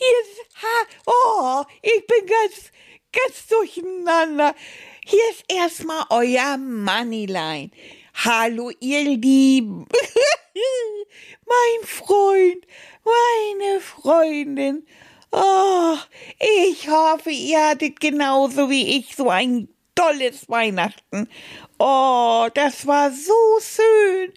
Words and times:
Hier 0.00 0.08
ist, 0.22 0.62
ha, 0.62 0.86
oh, 1.04 1.64
ich 1.82 2.06
bin 2.06 2.26
ganz, 2.26 2.72
ganz 3.12 3.46
durcheinander. 3.48 4.54
Hier 5.04 5.20
ist 5.30 5.44
erstmal 5.46 6.06
euer 6.08 6.56
Moneyline. 6.56 7.70
Hallo, 8.14 8.70
ihr 8.80 9.04
Lieben. 9.04 9.86
mein 11.46 11.86
Freund, 11.86 12.66
meine 13.04 13.80
Freundin. 13.80 14.86
Oh, 15.32 15.96
ich 16.38 16.88
hoffe, 16.88 17.30
ihr 17.30 17.68
hattet 17.68 18.00
genauso 18.00 18.70
wie 18.70 18.96
ich 18.96 19.14
so 19.14 19.28
ein 19.28 19.68
tolles 19.94 20.48
Weihnachten. 20.48 21.28
Oh, 21.78 22.48
das 22.54 22.86
war 22.86 23.12
so 23.12 23.58
schön. 23.60 24.32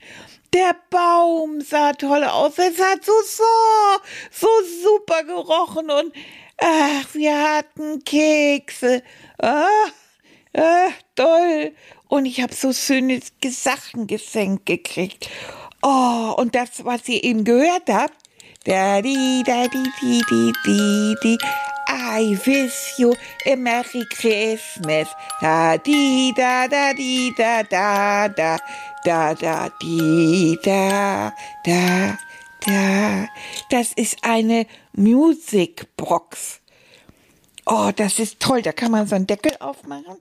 Der 0.54 0.76
Baum 0.92 1.62
sah 1.62 1.94
toll 1.94 2.24
aus. 2.24 2.60
Es 2.60 2.80
hat 2.80 3.04
so, 3.04 3.14
so, 3.26 3.44
so 4.32 4.48
super 4.84 5.24
gerochen 5.24 5.90
und 5.90 6.14
ach, 6.58 7.14
wir 7.14 7.56
hatten 7.56 8.04
Kekse. 8.04 9.02
Ach, 9.40 9.92
ach 10.56 10.94
toll. 11.16 11.74
Und 12.08 12.28
ich 12.28 12.40
habe 12.40 12.54
so 12.54 12.72
schöne 12.72 13.20
Sachen 13.44 14.06
geschenkt 14.06 14.68
gekriegt. 14.68 15.28
Oh, 15.82 16.36
und 16.38 16.54
das, 16.54 16.86
was 16.86 17.10
ihr 17.10 17.24
eben 17.24 17.44
gehört 17.46 17.90
habt, 17.90 18.14
da 18.66 19.02
di 19.02 19.42
da 19.46 19.68
di 19.68 19.84
di 20.00 20.22
di 20.30 20.54
di 20.66 21.16
di. 21.24 21.38
I 21.90 22.38
wish 22.46 22.98
you 22.98 23.16
a 23.46 23.56
Merry 23.56 24.06
Christmas. 24.10 25.08
Da 25.42 25.78
di 25.78 26.32
da 26.36 26.68
da 26.68 26.94
di 26.94 27.34
da 27.36 27.64
da 27.64 28.28
da 28.28 28.58
da 29.04 29.34
da 29.34 29.70
di 29.82 30.58
da 30.64 31.34
da 31.66 32.18
da. 32.66 33.28
Das 33.70 33.94
ist 33.94 34.18
eine 34.24 34.66
Musicbox. 34.94 36.62
Oh, 37.66 37.92
das 37.96 38.20
ist 38.20 38.40
toll. 38.40 38.62
Da 38.62 38.72
kann 38.72 38.92
man 38.92 39.08
so 39.08 39.16
einen 39.16 39.28
Deckel 39.28 39.56
aufmachen 39.60 40.18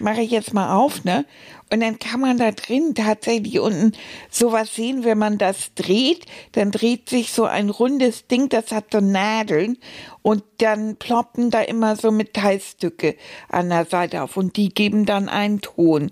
mache 0.00 0.22
ich 0.22 0.30
jetzt 0.30 0.54
mal 0.54 0.74
auf, 0.74 1.04
ne? 1.04 1.24
Und 1.70 1.80
dann 1.80 1.98
kann 1.98 2.20
man 2.20 2.38
da 2.38 2.50
drin 2.50 2.94
tatsächlich 2.94 3.58
unten 3.60 3.92
sowas 4.30 4.74
sehen, 4.74 5.04
wenn 5.04 5.18
man 5.18 5.38
das 5.38 5.74
dreht, 5.74 6.26
dann 6.52 6.70
dreht 6.70 7.08
sich 7.08 7.32
so 7.32 7.44
ein 7.44 7.70
rundes 7.70 8.26
Ding, 8.26 8.48
das 8.48 8.72
hat 8.72 8.86
so 8.92 9.00
Nadeln 9.00 9.78
und 10.22 10.42
dann 10.58 10.96
ploppen 10.96 11.50
da 11.50 11.62
immer 11.62 11.96
so 11.96 12.10
Metallstücke 12.10 13.16
an 13.48 13.70
der 13.70 13.86
Seite 13.86 14.22
auf 14.22 14.36
und 14.36 14.56
die 14.56 14.68
geben 14.68 15.06
dann 15.06 15.28
einen 15.28 15.60
Ton. 15.60 16.10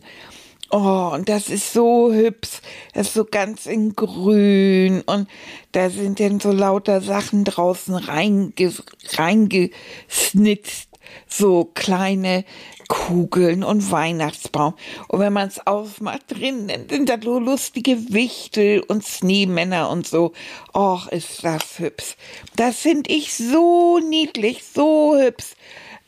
Oh, 0.72 1.10
und 1.12 1.28
das 1.28 1.48
ist 1.48 1.72
so 1.72 2.12
hübsch. 2.12 2.60
Das 2.94 3.08
ist 3.08 3.14
so 3.14 3.24
ganz 3.24 3.66
in 3.66 3.96
grün 3.96 5.02
und 5.02 5.28
da 5.72 5.90
sind 5.90 6.20
dann 6.20 6.38
so 6.38 6.52
lauter 6.52 7.00
Sachen 7.00 7.44
draußen 7.44 7.94
reinges 7.96 8.84
reingesnitzt. 9.16 10.88
So 11.26 11.64
kleine 11.74 12.44
Kugeln 12.86 13.64
und 13.64 13.90
Weihnachtsbaum. 13.90 14.74
Und 15.08 15.18
wenn 15.18 15.32
man 15.32 15.48
es 15.48 15.66
aufmacht, 15.66 16.22
drin 16.28 16.70
sind 16.88 17.08
da 17.08 17.16
so 17.20 17.40
lustige 17.40 18.12
Wichtel 18.12 18.80
und 18.80 19.04
Schneemänner 19.04 19.90
und 19.90 20.06
so. 20.06 20.32
Och, 20.72 21.08
ist 21.08 21.44
das 21.44 21.80
hübsch. 21.80 22.16
Das 22.54 22.76
finde 22.76 23.10
ich 23.10 23.34
so 23.34 23.98
niedlich, 23.98 24.62
so 24.72 25.16
hübsch. 25.16 25.56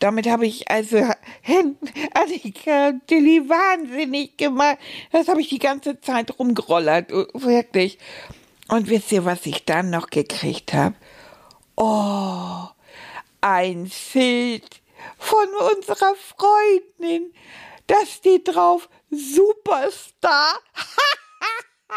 Damit 0.02 0.28
habe 0.28 0.46
ich 0.46 0.68
also 0.68 0.96
Annika 2.12 2.88
und 2.88 3.06
Tilly 3.06 3.48
wahnsinnig 3.48 4.36
gemacht. 4.36 4.78
Das 5.12 5.28
habe 5.28 5.40
ich 5.40 5.48
die 5.48 5.60
ganze 5.60 6.00
Zeit 6.00 6.40
rumgerollert, 6.40 7.12
wirklich. 7.34 7.98
Und 8.66 8.88
wisst 8.88 9.12
ihr, 9.12 9.24
was 9.24 9.46
ich 9.46 9.64
dann 9.64 9.90
noch 9.90 10.10
gekriegt 10.10 10.72
habe? 10.74 10.96
Oh, 11.76 12.64
ein 13.42 13.88
Schild 13.88 14.82
von 15.18 15.46
unserer 15.76 16.16
Freundin. 16.16 17.32
Da 17.86 18.04
steht 18.04 18.48
drauf 18.48 18.88
Superstar. 19.08 20.54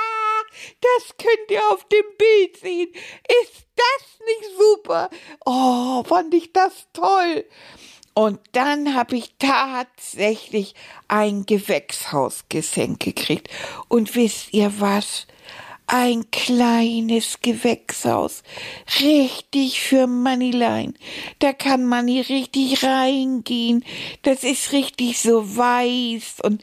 das 0.80 1.18
könnt 1.18 1.50
ihr 1.50 1.68
auf 1.72 1.88
dem 1.88 2.06
Bild 2.20 2.58
sehen. 2.58 2.94
Ist 3.42 3.66
das 3.76 4.20
nicht 4.28 4.58
super? 4.60 5.10
Oh, 5.44 6.04
fand 6.04 6.36
ich 6.36 6.54
das 6.54 6.86
toll. 6.94 7.46
Und 8.16 8.40
dann 8.54 8.96
habe 8.96 9.18
ich 9.18 9.36
tatsächlich 9.40 10.74
ein 11.10 11.46
Gewächshausgeschenk 11.46 13.00
gekriegt. 13.02 13.50
Und 13.90 14.16
wisst 14.16 14.54
ihr 14.54 14.80
was? 14.80 15.28
ein 15.88 16.32
kleines 16.32 17.42
Gewächshaus, 17.42 18.42
richtig 19.02 19.82
für 19.82 20.08
Moneyline. 20.08 20.96
Da 21.40 21.54
kann 21.54 21.86
Money 21.86 22.22
richtig 22.22 22.84
reingehen. 22.84 23.86
Das 24.24 24.44
ist 24.44 24.72
richtig 24.72 25.20
so 25.20 25.58
weiß 25.58 26.38
und 26.42 26.62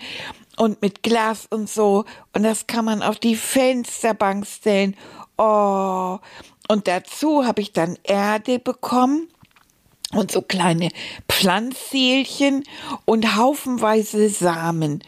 und 0.58 0.82
mit 0.82 1.02
Glas 1.02 1.46
und 1.50 1.70
so 1.70 2.04
und 2.34 2.42
das 2.42 2.66
kann 2.66 2.84
man 2.84 3.02
auf 3.02 3.18
die 3.18 3.36
Fensterbank 3.36 4.46
stellen. 4.46 4.96
Oh, 5.38 6.18
und 6.68 6.88
dazu 6.88 7.46
habe 7.46 7.62
ich 7.62 7.72
dann 7.72 7.96
Erde 8.02 8.58
bekommen 8.58 9.28
und 10.14 10.30
so 10.30 10.42
kleine 10.42 10.90
Pflanzseelchen 11.28 12.64
und 13.04 13.36
haufenweise 13.36 14.28
Samen. 14.28 15.02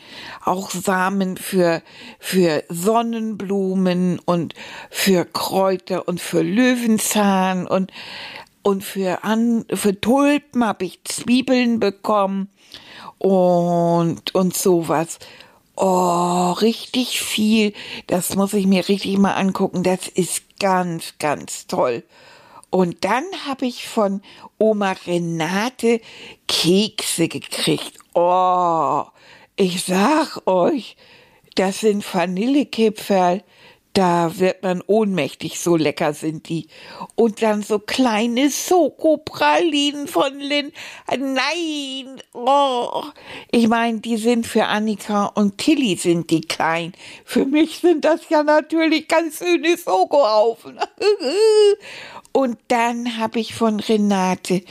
Auch 0.45 0.71
Samen 0.71 1.37
für, 1.37 1.83
für 2.19 2.65
Sonnenblumen 2.69 4.19
und 4.25 4.55
für 4.91 5.25
Kräuter 5.25 6.09
und 6.09 6.21
für 6.21 6.43
Löwenzahn 6.43 7.67
und, 7.67 7.93
und 8.63 8.83
für, 8.83 9.25
an, 9.25 9.67
für 9.73 10.01
Tulpen 10.01 10.65
habe 10.65 10.87
ich 10.87 11.05
Zwiebeln 11.05 11.81
bekommen 11.81 12.49
und, 13.19 14.35
und 14.35 14.57
sowas. 14.57 15.19
Oh, 15.77 16.53
richtig 16.53 17.21
viel. 17.21 17.73
Das 18.07 18.37
muss 18.37 18.55
ich 18.55 18.67
mir 18.67 18.89
richtig 18.89 19.19
mal 19.19 19.33
angucken. 19.33 19.83
Das 19.83 20.09
ist 20.09 20.59
ganz, 20.61 21.15
ganz 21.19 21.67
toll. 21.67 22.05
Und 22.75 23.05
dann 23.05 23.23
habe 23.47 23.67
ich 23.67 23.87
von 23.87 24.21
Oma 24.59 24.97
Renate 25.07 26.01
Kekse 26.49 27.29
gekriegt. 27.29 28.01
Oh, 28.15 29.05
ich 29.55 29.85
sag 29.85 30.45
euch, 30.49 30.97
das 31.55 31.79
sind 31.79 32.05
Vanillekipferl 32.13 33.45
da 33.95 34.39
wird 34.39 34.65
man 34.65 34.83
ohnmächtig, 34.87 35.61
so 35.61 35.77
lecker 35.77 36.13
sind 36.13 36.49
die. 36.49 36.67
Und 37.15 37.43
dann 37.43 37.63
so 37.63 37.79
kleine 37.79 38.51
Sokopralinen 38.51 40.09
von 40.09 40.39
Lynn. 40.39 40.73
Nein, 41.09 42.21
oh. 42.33 43.05
Ich 43.53 43.69
meine, 43.69 44.01
die 44.01 44.17
sind 44.17 44.47
für 44.47 44.67
Annika 44.67 45.27
und 45.27 45.59
Tilly 45.59 45.95
sind 45.95 46.31
die 46.31 46.41
klein. 46.41 46.93
Für 47.25 47.45
mich 47.45 47.79
sind 47.79 48.05
das 48.05 48.29
ja 48.29 48.43
natürlich 48.43 49.07
ganz 49.07 49.39
schöne 49.39 49.77
Sokohaufen. 49.77 50.79
und 52.33 52.59
dann 52.69 53.17
habe 53.17 53.39
ich 53.39 53.55
von 53.55 53.79
Renate 53.79 54.63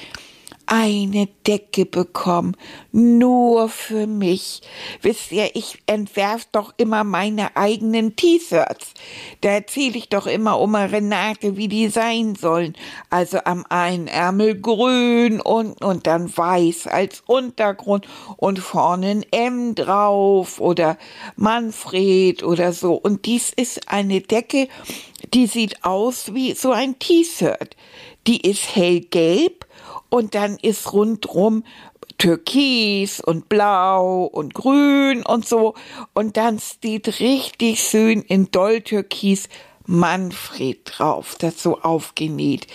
eine 0.75 1.27
Decke 1.45 1.85
bekommen, 1.85 2.57
nur 2.91 3.69
für 3.69 4.07
mich. 4.07 4.63
Wisst 5.03 5.31
ihr, 5.31 5.55
ich 5.55 5.83
entwerf 5.85 6.47
doch 6.51 6.73
immer 6.77 7.03
meine 7.03 7.55
eigenen 7.55 8.15
T-Shirts. 8.15 8.95
Da 9.41 9.49
erzähle 9.49 9.99
ich 9.99 10.09
doch 10.09 10.25
immer 10.25 10.59
Oma 10.59 10.85
Renate, 10.85 11.57
wie 11.57 11.67
die 11.67 11.89
sein 11.89 12.33
sollen. 12.33 12.73
Also 13.11 13.37
am 13.45 13.67
einen 13.69 14.07
Ärmel 14.07 14.59
grün 14.59 15.41
und, 15.41 15.79
und 15.83 16.07
dann 16.07 16.35
weiß 16.35 16.87
als 16.87 17.21
Untergrund 17.27 18.07
und 18.37 18.57
vorne 18.57 19.09
ein 19.11 19.25
M 19.29 19.75
drauf 19.75 20.59
oder 20.59 20.97
Manfred 21.35 22.41
oder 22.41 22.73
so. 22.73 22.95
Und 22.95 23.27
dies 23.27 23.53
ist 23.55 23.89
eine 23.89 24.21
Decke, 24.21 24.69
die 25.35 25.45
sieht 25.45 25.85
aus 25.85 26.33
wie 26.33 26.53
so 26.53 26.71
ein 26.71 26.97
T-Shirt. 26.97 27.75
Die 28.25 28.41
ist 28.41 28.75
hellgelb 28.75 29.67
Und 30.13 30.35
dann 30.35 30.57
ist 30.61 30.93
rundrum 30.93 31.63
Türkis 32.19 33.19
und 33.19 33.49
Blau 33.49 34.25
und 34.25 34.53
Grün 34.53 35.23
und 35.25 35.43
so. 35.47 35.73
Und 36.13 36.37
dann 36.37 36.59
steht 36.59 37.19
richtig 37.19 37.79
schön 37.79 38.21
in 38.21 38.51
Dolltürkis 38.51 39.49
Manfred 39.87 40.81
drauf, 40.85 41.35
das 41.39 41.63
so 41.63 41.81
aufgenäht. 41.81 42.67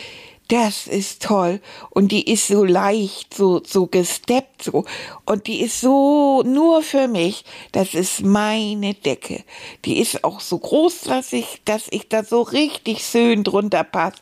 Das 0.49 0.88
ist 0.88 1.23
toll. 1.23 1.61
Und 1.90 2.11
die 2.11 2.29
ist 2.29 2.49
so 2.49 2.64
leicht, 2.64 3.32
so, 3.35 3.62
so 3.64 3.87
gesteppt, 3.87 4.64
so. 4.64 4.85
Und 5.25 5.46
die 5.46 5.61
ist 5.61 5.81
so 5.81 6.43
nur 6.43 6.82
für 6.82 7.06
mich. 7.06 7.44
Das 7.70 7.94
ist 7.94 8.25
meine 8.25 8.94
Decke. 8.94 9.44
Die 9.85 10.00
ist 10.00 10.25
auch 10.25 10.40
so 10.40 10.58
groß, 10.58 11.02
dass 11.02 11.32
ich, 11.32 11.62
dass 11.64 11.87
ich 11.93 12.08
da 12.08 12.25
so 12.25 12.43
richtig 12.43 13.05
schön 13.05 13.44
drunter 13.44 13.85
passe. 13.85 14.19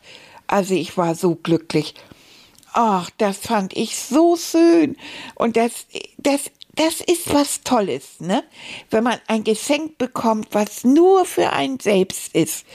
Also 0.47 0.75
ich 0.75 0.99
war 0.99 1.15
so 1.15 1.35
glücklich. 1.35 1.95
Ach, 2.79 3.09
das 3.17 3.39
fand 3.39 3.75
ich 3.75 3.97
so 3.97 4.37
schön. 4.37 4.99
Und 5.35 5.57
das, 5.57 5.87
das, 6.19 6.51
das 6.75 7.01
ist 7.01 7.33
was 7.33 7.63
Tolles, 7.63 8.21
ne? 8.21 8.45
Wenn 8.91 9.03
man 9.03 9.19
ein 9.29 9.45
Geschenk 9.45 9.97
bekommt, 9.97 10.49
was 10.51 10.85
nur 10.85 11.25
für 11.25 11.55
einen 11.55 11.81
selbst 11.81 12.35
ist. 12.35 12.67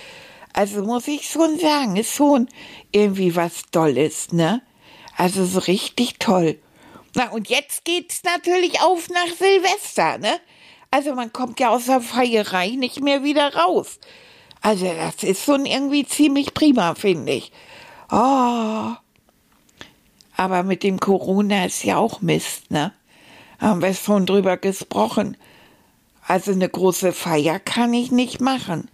Also 0.53 0.81
muss 0.81 1.07
ich 1.07 1.30
schon 1.30 1.59
sagen, 1.59 1.98
ist 1.98 2.15
schon 2.15 2.50
irgendwie 2.92 3.36
was 3.36 3.62
Tolles, 3.71 4.31
ne? 4.31 4.63
Also 5.18 5.45
so 5.45 5.59
richtig 5.59 6.18
toll. 6.18 6.57
Na, 7.13 7.30
und 7.30 7.50
jetzt 7.50 7.86
geht's 7.86 8.24
natürlich 8.24 8.81
auf 8.81 9.07
nach 9.09 9.36
Silvester, 9.38 10.18
ne? 10.18 10.39
Also 10.89 11.13
man 11.13 11.31
kommt 11.31 11.59
ja 11.59 11.69
aus 11.69 11.86
der 11.86 12.01
Feierei 12.01 12.69
nicht 12.69 13.01
mehr 13.01 13.24
wieder 13.24 13.53
raus. 13.53 14.00
Also 14.62 14.92
das 14.92 15.21
ist 15.21 15.45
schon 15.45 15.68
irgendwie 15.68 16.07
ziemlich 16.07 16.56
prima, 16.56 16.95
finde 16.95 17.33
ich. 17.33 17.51
Oh, 18.12 18.95
aber 20.41 20.63
mit 20.63 20.81
dem 20.81 20.99
Corona 20.99 21.65
ist 21.65 21.83
ja 21.83 21.97
auch 21.97 22.21
Mist, 22.21 22.71
ne? 22.71 22.93
Haben 23.59 23.83
wir 23.83 23.93
schon 23.93 24.25
drüber 24.25 24.57
gesprochen. 24.57 25.38
Also 26.25 26.51
eine 26.51 26.67
große 26.67 27.13
Feier 27.13 27.59
kann 27.59 27.93
ich 27.93 28.11
nicht 28.11 28.41
machen. 28.41 28.89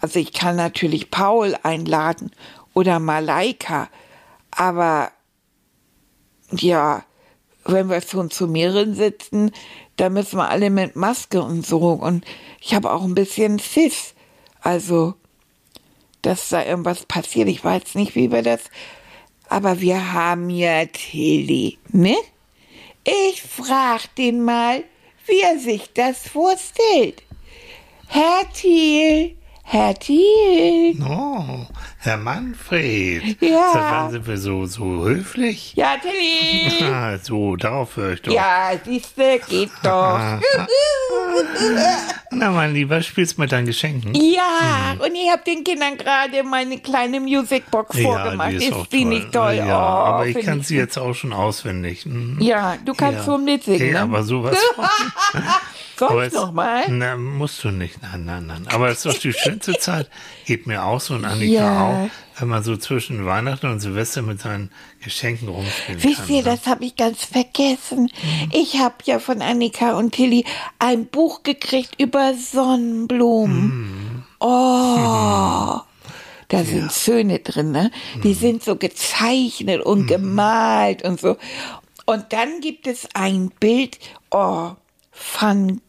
Also 0.00 0.20
ich 0.20 0.32
kann 0.32 0.54
natürlich 0.54 1.10
Paul 1.10 1.56
einladen 1.64 2.30
oder 2.74 3.00
Malaika, 3.00 3.88
aber 4.52 5.10
ja, 6.52 7.02
wenn 7.64 7.88
wir 7.88 8.00
schon 8.00 8.30
zu 8.30 8.46
mehreren 8.46 8.94
sitzen, 8.94 9.50
da 9.96 10.10
müssen 10.10 10.36
wir 10.36 10.48
alle 10.48 10.70
mit 10.70 10.94
Maske 10.94 11.42
und 11.42 11.66
so. 11.66 11.90
Und 11.90 12.24
ich 12.60 12.72
habe 12.72 12.92
auch 12.92 13.02
ein 13.02 13.16
bisschen 13.16 13.58
Schiss. 13.58 14.14
Also, 14.60 15.14
dass 16.22 16.50
da 16.50 16.64
irgendwas 16.64 17.04
passiert. 17.06 17.48
Ich 17.48 17.64
weiß 17.64 17.96
nicht, 17.96 18.14
wie 18.14 18.30
wir 18.30 18.42
das 18.42 18.60
aber 19.48 19.80
wir 19.80 20.12
haben 20.12 20.50
ja 20.50 20.86
Tilly, 20.86 21.78
ne? 21.90 22.16
Ich 23.04 23.42
frag 23.42 24.14
den 24.16 24.42
mal, 24.42 24.84
wie 25.26 25.40
er 25.40 25.58
sich 25.58 25.92
das 25.92 26.28
vorstellt. 26.28 27.22
Herr 28.08 28.50
Thiel, 28.52 29.36
Herr 29.62 29.94
Thiel. 29.94 30.96
Oh, 31.02 31.66
Herr 32.04 32.18
Manfred. 32.18 33.40
Ja. 33.40 33.70
Seit 33.72 33.82
wann 33.82 34.10
sind 34.10 34.26
wir 34.26 34.36
so, 34.36 34.66
so 34.66 35.04
höflich? 35.04 35.72
Ja, 35.74 35.94
Tilly. 36.00 36.84
Ah, 36.92 37.16
so, 37.22 37.56
darauf 37.56 37.96
höre 37.96 38.12
ich 38.12 38.22
doch. 38.22 38.32
Ja, 38.32 38.72
siehste, 38.84 39.40
geht 39.48 39.70
doch. 39.82 40.18
Na, 42.30 42.50
mein 42.50 42.74
Lieber, 42.74 43.00
spielst 43.02 43.38
mit 43.38 43.52
deinen 43.52 43.66
Geschenken? 43.66 44.14
ja, 44.14 44.94
und 44.98 45.14
ich 45.14 45.30
habe 45.30 45.42
den 45.46 45.64
Kindern 45.64 45.96
gerade 45.96 46.42
meine 46.42 46.78
kleine 46.78 47.20
Musicbox 47.20 47.98
vorgemacht. 48.00 48.50
die 48.52 48.56
ist, 48.56 48.72
auch 48.72 48.86
die 48.86 49.00
toll. 49.02 49.08
nicht 49.08 49.32
toll? 49.32 49.54
Ja, 49.54 49.64
oh, 49.66 50.04
aber 50.06 50.26
ich 50.26 50.44
kann 50.44 50.62
sie 50.62 50.76
jetzt 50.76 50.98
auch 50.98 51.14
schon 51.14 51.32
auswendig. 51.32 52.04
Mhm. 52.06 52.38
Ja, 52.40 52.76
du 52.84 52.92
kannst 52.92 53.20
Ja. 53.20 53.24
so 53.24 53.38
mitsingen. 53.38 53.80
Hey, 53.80 53.92
ne? 53.92 54.00
aber 54.00 54.22
sowas. 54.24 54.56
Soll 55.96 56.08
aber 56.10 56.22
ich 56.26 56.28
es- 56.28 56.34
noch 56.34 56.52
mal? 56.52 56.82
Na, 56.88 57.16
musst 57.16 57.62
du 57.62 57.70
nicht. 57.70 58.02
Nein, 58.02 58.24
nein, 58.24 58.46
nein. 58.48 58.66
Aber 58.72 58.88
es 58.88 59.04
ist 59.04 59.06
doch 59.06 59.20
die 59.20 59.32
schönste 59.32 59.74
Zeit. 59.78 60.10
Geht 60.44 60.66
mir 60.66 60.82
auch 60.84 61.00
so 61.00 61.14
und 61.14 61.24
Annika 61.24 61.52
Ja. 61.62 61.82
auch, 61.84 61.93
wenn 62.38 62.48
man 62.48 62.62
so 62.62 62.76
zwischen 62.76 63.24
Weihnachten 63.26 63.66
und 63.66 63.80
Silvester 63.80 64.22
mit 64.22 64.40
seinen 64.40 64.70
Geschenken 65.02 65.48
rumspielen 65.48 66.02
Wisst 66.02 66.26
kann. 66.26 66.28
ihr, 66.30 66.42
ne? 66.42 66.50
das 66.50 66.66
habe 66.66 66.84
ich 66.84 66.96
ganz 66.96 67.24
vergessen. 67.24 68.10
Ich 68.52 68.78
habe 68.78 68.96
ja 69.04 69.18
von 69.18 69.42
Annika 69.42 69.96
und 69.96 70.14
Tilly 70.14 70.44
ein 70.78 71.06
Buch 71.06 71.42
gekriegt 71.42 72.00
über 72.00 72.34
Sonnenblumen. 72.34 74.24
Oh. 74.40 75.80
Da 76.48 76.64
sind 76.64 76.92
Schöne 76.92 77.38
drin, 77.38 77.72
ne? 77.72 77.90
Die 78.22 78.34
sind 78.34 78.62
so 78.62 78.76
gezeichnet 78.76 79.82
und 79.84 80.06
gemalt 80.06 81.02
und 81.02 81.20
so. 81.20 81.36
Und 82.06 82.32
dann 82.32 82.60
gibt 82.60 82.86
es 82.86 83.08
ein 83.14 83.50
Bild, 83.58 83.98
oh, 84.30 84.72
Van 85.40 85.80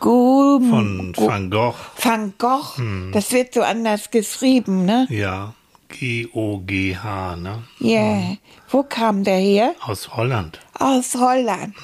Gogh. 0.00 0.60
Von 0.68 1.12
Van 1.16 1.50
Gogh, 1.50 1.76
Van 2.02 2.32
Gogh. 2.38 2.80
Das 3.12 3.30
wird 3.32 3.54
so 3.54 3.60
anders 3.62 4.10
geschrieben, 4.10 4.84
ne? 4.84 5.06
ja. 5.10 5.54
G-O-G-H, 5.92 7.36
ne? 7.36 7.62
Ja. 7.80 8.36
Wo 8.70 8.84
kam 8.84 9.24
der 9.24 9.38
her? 9.38 9.74
Aus 9.80 10.14
Holland. 10.16 10.60
aus 10.78 11.14
Holland. 11.16 11.74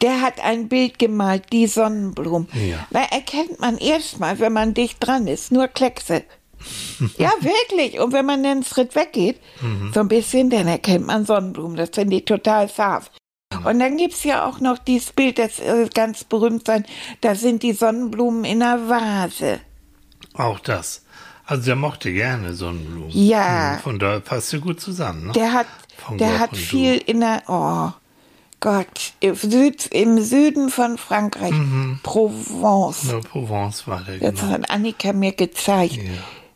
Der 0.00 0.22
hat 0.22 0.42
ein 0.42 0.68
Bild 0.68 0.98
gemalt, 0.98 1.44
die 1.52 1.66
Sonnenblumen. 1.66 2.48
Ja. 2.54 2.86
Da 2.90 3.00
erkennt 3.02 3.60
man 3.60 3.76
erstmal, 3.76 4.38
wenn 4.38 4.54
man 4.54 4.72
dicht 4.74 4.96
dran 5.00 5.26
ist, 5.26 5.52
nur 5.52 5.68
Kleckse. 5.68 6.24
ja, 7.18 7.30
wirklich. 7.40 8.00
Und 8.00 8.12
wenn 8.12 8.24
man 8.26 8.44
einen 8.44 8.64
Schritt 8.64 8.94
weggeht, 8.94 9.38
so 9.92 10.00
ein 10.00 10.08
bisschen, 10.08 10.48
dann 10.50 10.66
erkennt 10.66 11.06
man 11.06 11.26
Sonnenblumen. 11.26 11.76
Das 11.76 11.90
finde 11.92 12.16
ich 12.16 12.24
total 12.24 12.68
scharf. 12.68 13.10
Und 13.64 13.80
dann 13.80 13.96
gibt's 13.96 14.22
ja 14.22 14.44
auch 14.46 14.60
noch 14.60 14.78
dieses 14.78 15.12
Bild, 15.12 15.38
das 15.38 15.58
äh, 15.58 15.88
ganz 15.92 16.22
berühmt 16.22 16.66
sein, 16.66 16.84
da 17.20 17.34
sind 17.34 17.62
die 17.64 17.72
Sonnenblumen 17.72 18.44
in 18.44 18.62
einer 18.62 18.88
Vase. 18.88 19.60
Auch 20.34 20.60
das. 20.60 21.02
Also 21.46 21.64
der 21.64 21.74
mochte 21.76 22.12
gerne 22.12 22.54
Sonnenblumen. 22.54 23.10
Ja. 23.10 23.72
Hm, 23.74 23.80
Von 23.80 23.98
daher 23.98 24.20
passt 24.20 24.52
ihr 24.52 24.60
gut 24.60 24.80
zusammen, 24.80 25.26
ne? 25.26 25.32
Der 25.32 25.52
hat, 25.52 25.66
der 26.12 26.38
hat 26.38 26.52
und 26.52 26.60
du. 26.60 26.64
viel 26.64 26.96
in 26.98 27.20
der, 27.20 27.42
oh 27.48 27.90
Gott, 28.60 29.14
im, 29.18 29.34
Süd, 29.34 29.86
im 29.86 30.22
Süden 30.22 30.70
von 30.70 30.96
Frankreich, 30.96 31.52
Provence. 32.04 33.02
In 33.04 33.08
der 33.10 33.28
Provence 33.28 33.86
war 33.88 34.00
der, 34.02 34.18
Das 34.30 34.40
genau. 34.40 34.52
hat 34.52 34.70
Annika 34.70 35.12
mir 35.12 35.32
gezeigt. 35.32 35.98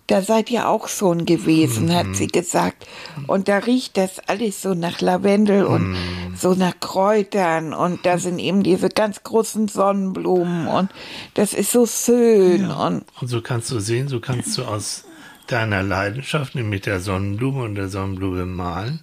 Da 0.07 0.21
seid 0.21 0.51
ihr 0.51 0.69
auch 0.69 0.89
schon 0.89 1.25
gewesen, 1.25 1.87
Mhm. 1.87 1.95
hat 1.95 2.07
sie 2.15 2.27
gesagt. 2.27 2.87
Und 3.27 3.49
da 3.49 3.59
riecht 3.59 3.97
das 3.97 4.19
alles 4.29 4.61
so 4.61 4.75
nach 4.75 5.01
Lavendel 5.01 5.65
und 5.65 5.93
Mhm. 5.93 5.97
so 6.37 6.55
nach 6.55 6.79
Kräutern. 6.79 7.73
Und 7.73 8.05
da 8.05 8.19
sind 8.19 8.39
eben 8.39 8.63
diese 8.63 8.91
ganz 8.91 9.23
großen 9.23 9.69
Sonnenblumen. 9.69 10.67
Und 10.67 10.91
das 11.35 11.55
ist 11.55 11.73
so 11.73 11.87
schön. 11.87 12.71
Und 12.71 13.05
Und 13.21 13.29
so 13.29 13.41
kannst 13.41 13.71
du 13.71 13.81
sehen, 13.81 14.09
so 14.09 14.21
kannst 14.21 14.59
du 14.59 14.65
aus 14.65 15.05
deiner 15.47 15.83
Leidenschaft, 15.83 16.55
nämlich 16.55 16.83
der 16.83 17.01
Sonnenblume 17.01 17.63
und 17.63 17.75
der 17.75 17.89
Sonnenblume 17.89 18.45
malen, 18.47 19.01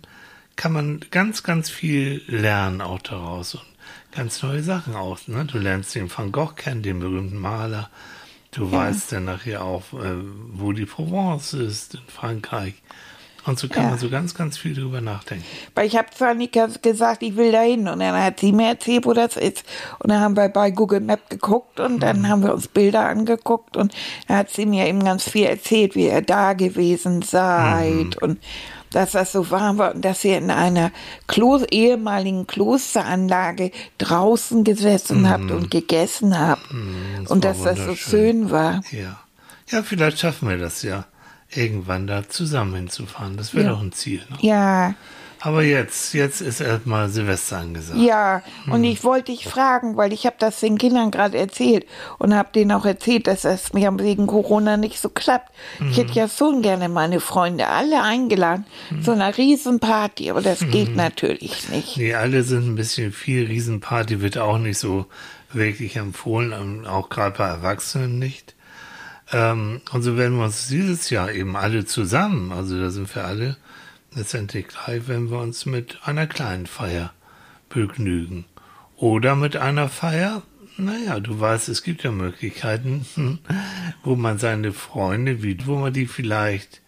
kann 0.55 0.71
man 0.73 0.99
ganz, 1.09 1.41
ganz 1.41 1.69
viel 1.71 2.21
lernen 2.27 2.81
auch 2.81 2.99
daraus 3.01 3.55
und 3.55 3.63
ganz 4.15 4.43
neue 4.43 4.61
Sachen 4.61 4.95
aus. 4.95 5.27
Ne? 5.27 5.45
Du 5.45 5.57
lernst 5.57 5.95
den 5.95 6.11
Van 6.15 6.31
Gogh 6.31 6.53
kennen, 6.55 6.83
den 6.83 6.99
berühmten 6.99 7.37
Maler. 7.39 7.89
Du 8.51 8.69
weißt 8.71 9.13
dann 9.13 9.25
nachher 9.25 9.63
auch, 9.63 9.83
äh, 9.93 10.15
wo 10.53 10.73
die 10.73 10.85
Provence 10.85 11.53
ist 11.53 11.93
in 11.95 12.01
Frankreich. 12.07 12.73
Und 13.43 13.57
so 13.57 13.67
kann 13.67 13.85
Ja. 13.85 13.89
man 13.91 13.97
so 13.97 14.07
ganz, 14.07 14.35
ganz 14.35 14.59
viel 14.59 14.75
drüber 14.75 15.01
nachdenken. 15.01 15.43
weil 15.73 15.87
ich 15.87 15.95
habe 15.97 16.11
zu 16.11 16.27
Annika 16.27 16.67
gesagt, 16.79 17.23
ich 17.23 17.35
will 17.37 17.51
da 17.51 17.61
hin. 17.61 17.87
Und 17.87 17.99
dann 17.99 18.13
hat 18.23 18.39
sie 18.39 18.51
mir 18.51 18.67
erzählt, 18.67 19.03
wo 19.07 19.13
das 19.13 19.35
ist. 19.35 19.63
Und 19.97 20.11
dann 20.11 20.19
haben 20.19 20.35
wir 20.35 20.47
bei 20.49 20.69
Google 20.69 20.99
Map 20.99 21.27
geguckt 21.29 21.79
und 21.79 21.95
Mhm. 21.95 21.99
dann 22.01 22.29
haben 22.29 22.43
wir 22.43 22.53
uns 22.53 22.67
Bilder 22.67 23.07
angeguckt. 23.07 23.77
Und 23.77 23.95
dann 24.27 24.37
hat 24.37 24.51
sie 24.51 24.67
mir 24.67 24.85
eben 24.85 25.03
ganz 25.03 25.27
viel 25.27 25.45
erzählt, 25.47 25.95
wie 25.95 26.05
ihr 26.07 26.21
da 26.21 26.53
gewesen 26.53 27.23
seid. 27.23 28.15
Mhm. 28.21 28.21
Und 28.21 28.39
dass 28.91 29.11
das 29.11 29.31
so 29.31 29.49
warm 29.51 29.77
war 29.77 29.95
und 29.95 30.03
dass 30.03 30.23
ihr 30.23 30.37
in 30.37 30.51
einer 30.51 30.91
Klo 31.27 31.63
ehemaligen 31.69 32.45
Klosteranlage 32.47 33.71
draußen 33.97 34.63
gesessen 34.63 35.29
habt 35.29 35.49
und 35.51 35.71
gegessen 35.71 36.37
habt. 36.37 36.71
Mhm. 36.73 37.21
das 37.23 37.31
und 37.31 37.43
dass 37.45 37.63
das 37.63 37.79
so 37.79 37.95
schön 37.95 38.51
war. 38.51 38.81
Ja. 38.91 39.19
Ja, 39.69 39.83
vielleicht 39.83 40.19
schaffen 40.19 40.49
wir 40.49 40.57
das 40.57 40.81
ja, 40.83 41.05
irgendwann 41.49 42.05
da 42.07 42.27
zusammen 42.27 42.75
hinzufahren. 42.75 43.37
Das 43.37 43.53
wäre 43.53 43.65
Ja. 43.67 43.71
doch 43.71 43.81
ein 43.81 43.93
Ziel. 43.93 44.21
Ne? 44.29 44.37
Ja. 44.41 44.93
Aber 45.43 45.63
jetzt, 45.63 46.13
jetzt 46.13 46.39
ist 46.41 46.61
erstmal 46.61 47.09
Silvester 47.09 47.57
angesagt. 47.57 47.99
Ja, 47.99 48.43
Hm. 48.65 48.73
und 48.73 48.83
ich 48.83 49.03
wollte 49.03 49.31
dich 49.31 49.45
fragen, 49.47 49.97
weil 49.97 50.13
ich 50.13 50.25
habe 50.27 50.35
das 50.39 50.59
den 50.59 50.77
Kindern 50.77 51.09
gerade 51.09 51.37
erzählt 51.37 51.85
und 52.19 52.35
habe 52.35 52.49
denen 52.53 52.71
auch 52.71 52.85
erzählt, 52.85 53.25
dass 53.25 53.41
das 53.41 53.73
mir 53.73 53.91
wegen 53.99 54.27
Corona 54.27 54.77
nicht 54.77 54.99
so 54.99 55.09
klappt. 55.09 55.51
Ich 55.79 55.97
Hm. 55.97 56.03
hätte 56.05 56.13
ja 56.19 56.27
schon 56.29 56.61
gerne 56.61 56.89
meine 56.89 57.19
Freunde 57.19 57.67
alle 57.67 58.03
eingeladen 58.03 58.65
zu 59.03 59.11
einer 59.11 59.35
Riesenparty, 59.35 60.29
aber 60.29 60.41
das 60.41 60.61
Hm. 60.61 60.71
geht 60.71 60.95
natürlich 60.95 61.69
nicht. 61.69 61.97
Nee, 61.97 62.13
alle 62.13 62.43
sind 62.43 62.67
ein 62.67 62.75
bisschen 62.75 63.11
viel. 63.11 63.47
Riesenparty 63.47 64.21
wird 64.21 64.37
auch 64.37 64.59
nicht 64.59 64.77
so 64.77 65.07
wirklich 65.53 65.95
empfohlen, 65.95 66.53
ähm, 66.53 66.85
auch 66.85 67.09
gerade 67.09 67.37
bei 67.37 67.47
Erwachsenen 67.47 68.19
nicht. 68.19 68.53
Ähm, 69.33 69.81
und 69.91 70.01
so 70.03 70.17
werden 70.17 70.37
wir 70.37 70.45
uns 70.45 70.67
dieses 70.67 71.09
Jahr 71.09 71.31
eben 71.31 71.55
alle 71.55 71.85
zusammen, 71.85 72.51
also 72.51 72.79
da 72.79 72.89
sind 72.91 73.13
wir 73.15 73.25
alle 73.25 73.57
letztendlich 74.13 74.67
gleich, 74.67 75.07
wenn 75.07 75.29
wir 75.29 75.39
uns 75.39 75.65
mit 75.65 75.99
einer 76.03 76.27
kleinen 76.27 76.67
Feier 76.67 77.13
begnügen. 77.69 78.45
Oder 78.97 79.35
mit 79.35 79.57
einer 79.57 79.89
Feier, 79.89 80.43
naja, 80.77 81.19
du 81.19 81.39
weißt, 81.39 81.69
es 81.69 81.83
gibt 81.83 82.03
ja 82.03 82.11
Möglichkeiten, 82.11 83.05
wo 84.03 84.15
man 84.15 84.37
seine 84.37 84.73
Freunde, 84.73 85.41
wo 85.65 85.75
man 85.77 85.93
die 85.93 86.07
vielleicht 86.07 86.81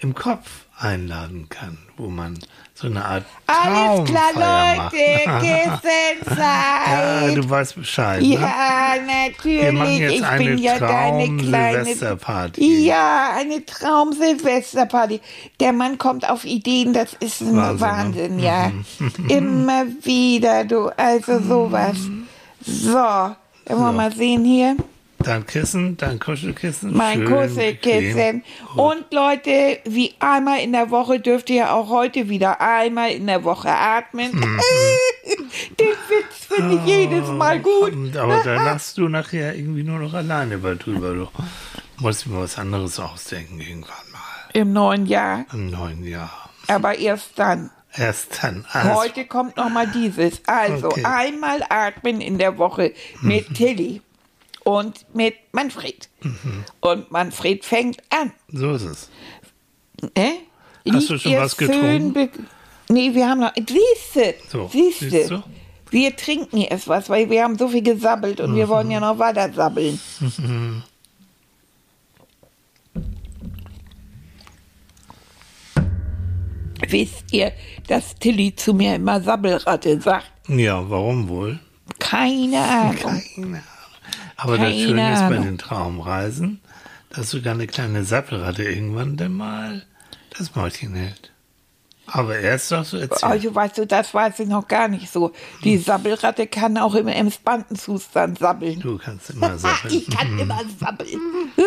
im 0.00 0.14
Kopf 0.14 0.48
einladen 0.78 1.48
kann, 1.48 1.76
wo 1.96 2.06
man 2.08 2.38
so 2.74 2.86
eine 2.86 3.04
Art 3.04 3.24
Alles 3.48 4.08
klar, 4.08 4.30
Leute, 4.34 4.76
macht. 4.76 4.94
ja, 5.26 5.40
Kissenzeit. 5.40 7.36
du 7.36 7.50
weißt 7.50 7.74
Bescheid, 7.74 8.22
ne? 8.22 8.28
Ja, 8.28 8.94
Wir 9.42 9.72
machen 9.72 9.88
natürlich. 9.90 9.98
jetzt 9.98 10.12
Ich 10.14 10.24
eine 10.24 10.44
bin 10.44 10.58
ja 10.58 10.78
deine 10.78 11.36
kleine. 11.36 11.72
Traum-Silvesterparty. 11.84 12.84
Ja, 12.84 13.30
eine 13.36 13.64
Traum-Silvesterparty. 13.66 15.20
Der 15.58 15.72
Mann 15.72 15.98
kommt 15.98 16.28
auf 16.30 16.44
Ideen, 16.44 16.92
das 16.92 17.14
ist 17.18 17.40
ein 17.40 17.56
Wahnsinn, 17.56 17.80
Wahnsinn, 17.80 18.36
ne? 18.36 18.42
ja. 18.44 18.70
Immer 19.36 19.86
wieder, 20.02 20.64
du. 20.64 20.90
Also 20.96 21.40
sowas. 21.40 21.96
So, 22.60 22.92
wollen 22.92 23.36
wir 23.66 23.76
So. 23.76 23.92
mal 23.92 24.12
sehen 24.12 24.44
hier. 24.44 24.76
Dein 25.20 25.46
Kissen, 25.46 25.96
dein 25.96 26.18
Kuschelkissen. 26.20 26.96
Mein 26.96 27.24
Kuschelkissen. 27.24 28.44
Und 28.76 29.12
Leute, 29.12 29.78
wie 29.84 30.14
einmal 30.20 30.60
in 30.60 30.72
der 30.72 30.90
Woche 30.90 31.18
dürft 31.18 31.50
ihr 31.50 31.72
auch 31.72 31.88
heute 31.88 32.28
wieder 32.28 32.60
einmal 32.60 33.10
in 33.10 33.26
der 33.26 33.42
Woche 33.42 33.68
atmen. 33.68 34.30
Mhm. 34.32 34.60
Den 35.78 35.88
Witz 35.88 36.46
finde 36.46 36.76
ich 36.76 36.86
jedes 36.86 37.28
Mal 37.28 37.60
gut. 37.60 38.16
Aber 38.16 38.42
da 38.44 38.54
lachst 38.64 38.96
du 38.98 39.08
nachher 39.08 39.54
irgendwie 39.56 39.82
nur 39.82 39.98
noch 39.98 40.14
alleine 40.14 40.62
weil 40.62 40.76
drüber. 40.76 41.12
Du 41.14 41.28
musst 41.98 42.26
mal 42.26 42.42
was 42.42 42.56
anderes 42.58 42.98
ausdenken 43.00 43.60
irgendwann 43.60 44.10
mal. 44.12 44.20
Im 44.54 44.72
neuen 44.72 45.06
Jahr. 45.06 45.44
Im 45.52 45.70
neuen 45.70 46.04
Jahr. 46.04 46.30
Aber 46.68 46.96
erst 46.96 47.38
dann. 47.38 47.70
Erst 47.94 48.42
dann. 48.42 48.64
Also, 48.72 48.94
Heute 48.94 49.24
kommt 49.24 49.56
noch 49.56 49.68
mal 49.68 49.86
dieses. 49.88 50.42
Also 50.46 50.86
Okay. 50.88 51.04
einmal 51.04 51.62
atmen 51.68 52.20
in 52.20 52.38
der 52.38 52.56
Woche 52.58 52.92
mit 53.20 53.54
Tilly 53.54 54.00
und 54.68 55.06
mit 55.14 55.34
Manfred. 55.52 56.10
Mhm. 56.22 56.64
Und 56.80 57.10
Manfred 57.10 57.64
fängt 57.64 58.02
an. 58.10 58.32
so 58.52 58.72
ist 58.72 58.82
es. 58.82 59.10
Ne? 60.14 60.32
Hast 60.92 61.08
du 61.08 61.18
schon 61.18 61.36
was 61.36 61.56
getrunken? 61.56 62.46
Nee, 62.90 63.14
wir 63.14 63.28
haben 63.28 63.40
noch. 63.40 63.52
Siehste, 63.56 64.34
So, 64.50 64.68
siehste. 64.68 65.10
siehst 65.10 65.30
du? 65.30 65.42
Wir 65.90 66.14
trinken 66.14 66.58
erst 66.58 66.86
was, 66.88 67.08
weil 67.08 67.30
wir 67.30 67.42
haben 67.44 67.56
so 67.56 67.68
viel 67.68 67.82
gesabbelt 67.82 68.40
und 68.40 68.54
wir 68.54 68.68
wollen 68.68 68.90
ja 68.90 69.00
noch 69.00 69.18
weiter 69.18 69.50
sabbeln. 69.52 69.98
Wisst 76.88 77.32
ihr, 77.32 77.52
dass 77.88 78.14
Tilly 78.16 78.54
zu 78.54 78.72
mir 78.72 78.94
immer 78.94 79.20
Sabbelratte 79.20 80.00
sagt? 80.00 80.30
Ja, 80.48 80.88
warum 80.88 81.28
wohl? 81.28 81.58
Keine 81.98 82.60
Ahnung. 82.60 82.96
Keine 82.96 83.22
Ahnung. 83.36 83.60
Aber 84.38 84.56
das 84.56 84.68
Keine 84.68 84.78
Schöne 84.78 85.12
ist 85.14 85.28
bei 85.28 85.36
den 85.36 85.58
Traumreisen, 85.58 86.60
dass 87.10 87.30
sogar 87.30 87.52
eine 87.54 87.66
kleine 87.66 88.04
Sappelratte 88.04 88.62
irgendwann 88.64 89.16
dann 89.16 89.32
mal 89.34 89.84
das 90.38 90.54
Mäulchen 90.54 90.94
hält. 90.94 91.32
Aber 92.06 92.38
erst 92.38 92.70
darfst 92.70 92.94
du 92.94 92.96
erzählen. 92.96 93.32
Also 93.32 93.54
weißt 93.54 93.76
du, 93.76 93.86
das 93.86 94.14
weiß 94.14 94.38
ich 94.38 94.48
noch 94.48 94.66
gar 94.66 94.88
nicht 94.88 95.10
so. 95.12 95.32
Die 95.64 95.76
Sabbelratte 95.76 96.46
kann 96.46 96.78
auch 96.78 96.94
im 96.94 97.08
entspannten 97.08 97.76
Zustand 97.76 98.38
sabbeln. 98.38 98.80
Du 98.80 98.96
kannst 98.96 99.28
immer 99.28 99.58
sappeln. 99.58 99.92
Ich 99.94 100.08
kann 100.08 100.38
immer 100.38 100.60
sabbeln. 100.80 101.20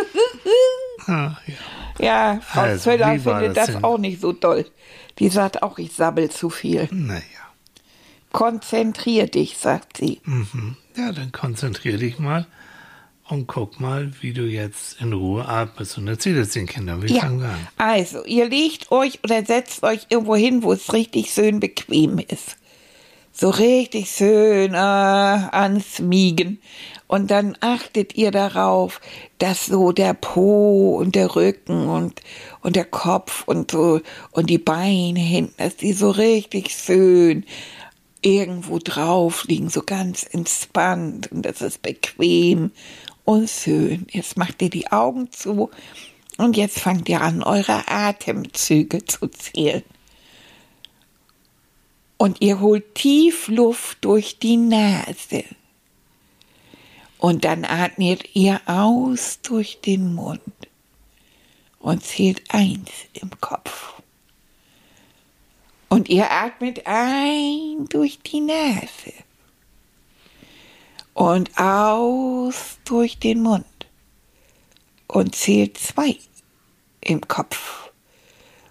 Ah, 1.08 1.36
ja. 1.48 1.56
Ja, 2.06 2.40
Frau 2.46 2.62
Also, 2.62 2.84
Zöller 2.84 3.20
findet 3.20 3.58
das 3.58 3.66
das, 3.66 3.76
denn? 3.76 3.84
auch 3.84 3.98
nicht 3.98 4.22
so 4.22 4.34
toll. 4.34 4.68
Die 5.18 5.30
sagt 5.30 5.64
auch, 5.64 5.80
ich 5.80 5.94
sabbel 5.94 6.30
zu 6.30 6.52
viel. 6.52 6.88
Naja. 6.92 7.22
Konzentrier 8.32 9.26
dich, 9.28 9.58
sagt 9.58 9.98
sie. 9.98 10.22
Mhm. 10.26 10.78
Ja, 10.96 11.12
dann 11.12 11.32
konzentrier 11.32 11.98
dich 11.98 12.20
mal 12.20 12.46
und 13.32 13.48
guck 13.48 13.80
mal, 13.80 14.12
wie 14.22 14.34
du 14.34 14.44
jetzt 14.44 15.00
in 15.02 15.14
Ruhe 15.14 15.48
atmest. 15.48 15.98
Und 15.98 16.08
erzähl 16.08 16.38
es 16.38 16.50
den 16.50 16.68
Kindern. 16.68 17.02
Wir 17.02 17.10
Ja, 17.10 17.22
fangen 17.22 17.44
an. 17.44 17.68
also, 17.78 18.24
ihr 18.26 18.48
legt 18.50 18.92
euch 18.92 19.20
oder 19.24 19.44
setzt 19.46 19.84
euch 19.84 20.08
irgendwo 20.10 20.36
hin, 20.36 20.64
wo 20.64 20.74
es 20.74 20.94
richtig 20.94 21.32
schön 21.32 21.60
bequem 21.60 22.20
ist. 22.20 22.58
So 23.34 23.50
richtig 23.50 24.10
schön 24.12 24.74
äh, 24.74 24.78
ans 24.78 26.00
Miegen. 26.00 26.60
Und 27.08 27.32
dann 27.32 27.58
achtet 27.62 28.16
ihr 28.16 28.32
darauf, 28.32 29.00
dass 29.38 29.66
so 29.66 29.92
der 29.94 30.14
Po 30.14 30.98
und 30.98 31.16
der 31.16 31.36
Rücken 31.36 31.88
und, 31.88 32.22
und 32.62 32.76
der 32.76 32.86
Kopf 32.86 33.44
und 33.46 33.72
so 33.72 34.02
und 34.32 34.50
die 34.50 34.58
Beine 34.58 35.20
hinten, 35.20 35.54
dass 35.58 35.78
die 35.78 35.94
so 35.94 36.12
richtig 36.12 36.72
schön 36.72 37.46
irgendwo 38.22 38.80
drauf 38.80 39.46
liegen, 39.48 39.70
so 39.70 39.82
ganz 39.82 40.24
entspannt 40.32 41.32
und 41.32 41.42
das 41.44 41.62
ist 41.62 41.82
bequem 41.82 42.72
und 43.26 43.50
schön. 43.50 44.08
Jetzt 44.12 44.38
macht 44.38 44.62
ihr 44.62 44.70
die 44.70 44.92
Augen 44.92 45.32
zu 45.32 45.70
und 46.38 46.58
jetzt 46.58 46.80
fangt 46.80 47.08
ihr 47.10 47.22
an, 47.22 47.44
eure 47.44 47.88
Atemzüge 47.88 49.06
zu 49.06 49.28
zählen. 49.28 49.84
Und 52.18 52.42
ihr 52.42 52.60
holt 52.60 52.96
tief 52.96 53.48
Luft 53.48 53.98
durch 54.02 54.40
die 54.40 54.58
Nase. 54.58 55.44
Und 57.18 57.46
dann 57.46 57.66
atmet 57.66 58.36
ihr 58.36 58.62
aus 58.66 59.40
durch 59.42 59.82
den 59.82 60.16
Mund 60.16 60.42
und 61.80 62.04
zählt 62.04 62.44
eins 62.50 62.90
im 63.14 63.30
Kopf. 63.40 64.02
Und 65.90 66.10
ihr 66.10 66.32
atmet 66.32 66.86
ein 66.86 67.86
durch 67.90 68.20
die 68.20 68.40
Nase 68.40 69.14
und 71.14 71.58
aus 71.60 72.78
durch 72.92 73.20
den 73.20 73.42
Mund 73.42 73.66
und 75.08 75.34
zählt 75.34 75.78
zwei 75.78 76.18
im 77.00 77.26
Kopf. 77.26 77.90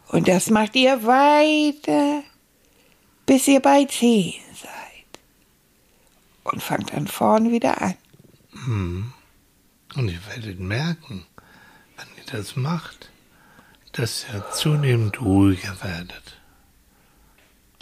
Und 0.08 0.28
das 0.28 0.50
macht 0.50 0.76
ihr 0.76 1.04
weiter, 1.04 2.22
bis 3.24 3.48
ihr 3.48 3.60
bei 3.60 3.86
zehn 3.86 4.34
seid. 4.52 5.20
Und 6.44 6.62
fangt 6.62 6.92
dann 6.92 7.06
vorne 7.06 7.50
wieder 7.50 7.80
an. 7.80 7.94
Und 9.94 10.08
ihr 10.08 10.26
werdet 10.26 10.60
merken, 10.60 11.24
wenn 11.96 12.08
ihr 12.18 12.30
das 12.30 12.56
macht, 12.56 13.10
dass 13.92 14.26
ihr 14.30 14.44
zunehmend 14.52 15.22
ruhiger 15.22 15.82
werdet. 15.82 16.38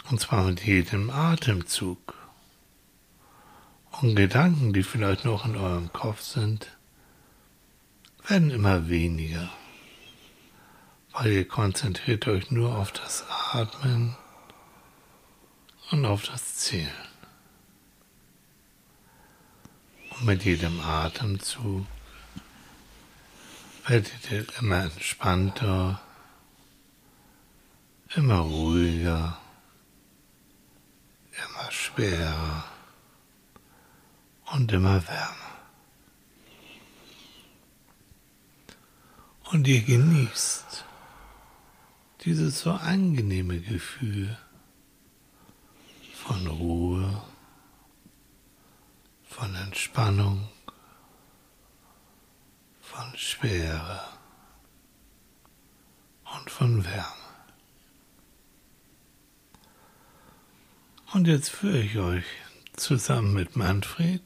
Und 0.09 0.21
zwar 0.21 0.45
mit 0.45 0.65
jedem 0.65 1.09
Atemzug. 1.09 2.18
Und 4.01 4.15
Gedanken, 4.15 4.71
die 4.71 4.83
vielleicht 4.83 5.25
noch 5.25 5.45
in 5.45 5.57
eurem 5.57 5.91
Kopf 5.91 6.21
sind, 6.21 6.77
werden 8.25 8.49
immer 8.49 8.87
weniger. 8.87 9.49
Weil 11.11 11.31
ihr 11.33 11.47
konzentriert 11.47 12.25
euch 12.27 12.49
nur 12.49 12.77
auf 12.77 12.93
das 12.93 13.25
Atmen 13.51 14.15
und 15.91 16.05
auf 16.05 16.23
das 16.23 16.55
Zählen. 16.55 16.89
Und 20.11 20.25
mit 20.25 20.45
jedem 20.45 20.79
Atemzug 20.79 21.85
werdet 23.85 24.31
ihr 24.31 24.45
immer 24.59 24.83
entspannter, 24.83 25.99
immer 28.15 28.39
ruhiger, 28.39 29.37
immer 31.33 31.71
schwerer 31.71 32.68
und 34.51 34.71
immer 34.71 35.07
wärmer. 35.07 35.35
Und 39.51 39.67
ihr 39.67 39.81
genießt 39.81 40.85
dieses 42.21 42.59
so 42.59 42.71
angenehme 42.71 43.59
Gefühl 43.59 44.37
von 46.13 46.47
Ruhe, 46.47 47.23
von 49.23 49.55
Entspannung, 49.55 50.49
von 52.81 53.17
Schwere 53.17 54.03
und 56.35 56.49
von 56.51 56.85
Wärme. 56.85 57.05
Und 61.13 61.27
jetzt 61.27 61.49
führe 61.49 61.79
ich 61.79 61.97
euch 61.97 62.25
zusammen 62.79 63.33
mit 63.33 63.55
Manfred 63.55 64.21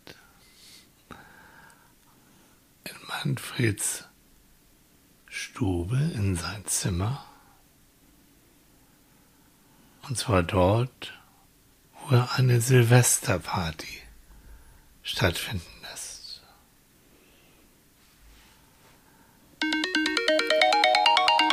in 2.83 2.95
Manfreds 3.07 4.05
Stube 5.27 5.97
in 6.13 6.35
sein 6.35 6.63
Zimmer. 6.65 7.25
Und 10.07 10.17
zwar 10.17 10.43
dort, 10.43 11.13
wo 11.93 12.15
er 12.15 12.35
eine 12.35 12.61
Silvesterparty 12.61 14.01
stattfinden 15.01 15.81
lässt. 15.89 16.43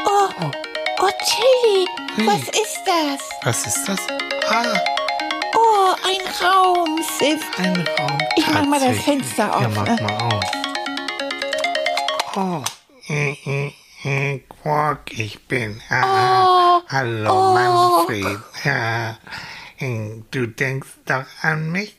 Oh, 0.05 0.51
oh 0.99 1.11
Tilly, 1.25 2.27
was 2.27 2.43
ist 2.43 2.81
das? 2.85 3.21
Was 3.43 3.67
ist 3.67 3.89
das? 3.89 4.07
Ah, 4.49 5.00
Oh, 6.03 6.09
ein 6.09 6.21
Raumschiff. 6.43 7.43
ein 7.59 7.77
Raum. 7.99 8.19
Ich 8.37 8.47
mach 8.47 8.65
mal 8.67 8.81
das. 8.81 8.99
Fenster 9.05 9.45
Ja, 9.47 9.53
auf, 9.53 9.75
mach 9.75 9.87
ne? 9.87 9.97
mal 10.03 10.19
auf. 10.35 10.45
Oh, 12.37 12.65
äh, 13.09 13.33
äh, 13.45 13.73
äh, 14.05 14.39
Quark, 14.63 15.13
ich 15.19 15.47
bin. 15.47 15.81
Ah, 15.91 16.81
hallo, 16.89 17.33
oh. 17.33 17.55
Manfred. 17.55 18.39
Ja, 18.65 19.19
du 20.31 20.47
denkst 20.47 20.89
doch 21.07 21.25
an 21.43 21.71
mich? 21.73 21.97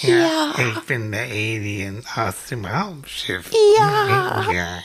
Ja. 0.00 0.52
Ich 0.58 0.80
bin 0.86 1.12
der 1.12 1.24
Alien 1.24 2.04
aus 2.16 2.46
dem 2.50 2.64
Raumschiff. 2.64 3.50
Ja. 3.78 4.50
Ja. 4.50 4.78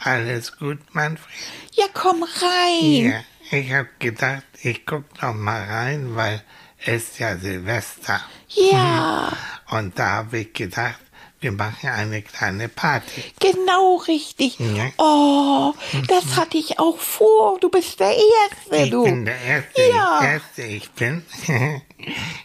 Alles 0.00 0.56
gut, 0.58 0.78
Manfred? 0.92 1.34
Ja, 1.72 1.86
komm 1.94 2.22
rein. 2.22 3.24
Ja, 3.50 3.58
ich 3.58 3.72
hab 3.72 3.98
gedacht, 3.98 4.44
ich 4.62 4.84
guck 4.84 5.04
noch 5.22 5.34
mal 5.34 5.64
rein, 5.64 6.14
weil 6.14 6.42
ist 6.86 7.18
ja 7.18 7.36
Silvester. 7.36 8.20
Ja, 8.48 9.32
Und 9.70 9.98
da 9.98 10.08
habe 10.10 10.38
ich 10.38 10.52
gedacht, 10.52 10.98
wir 11.40 11.52
machen 11.52 11.88
eine 11.88 12.20
kleine 12.22 12.68
Party. 12.68 13.22
genau 13.40 13.96
richtig. 13.96 14.58
Ja. 14.60 14.90
Oh, 14.98 15.72
das 16.08 16.36
hatte 16.36 16.58
ich 16.58 16.78
auch 16.78 16.98
vor. 16.98 17.58
Du 17.60 17.70
bist 17.70 17.98
der 18.00 18.12
Erste, 18.14 18.76
Ich 18.84 18.90
du. 18.90 19.04
bin 19.04 19.24
der 19.24 19.40
Erste, 19.40 19.82
Ja. 19.82 20.18
der 20.20 20.32
Erste 20.32 20.62
ich 20.62 20.90
bin. 20.90 21.24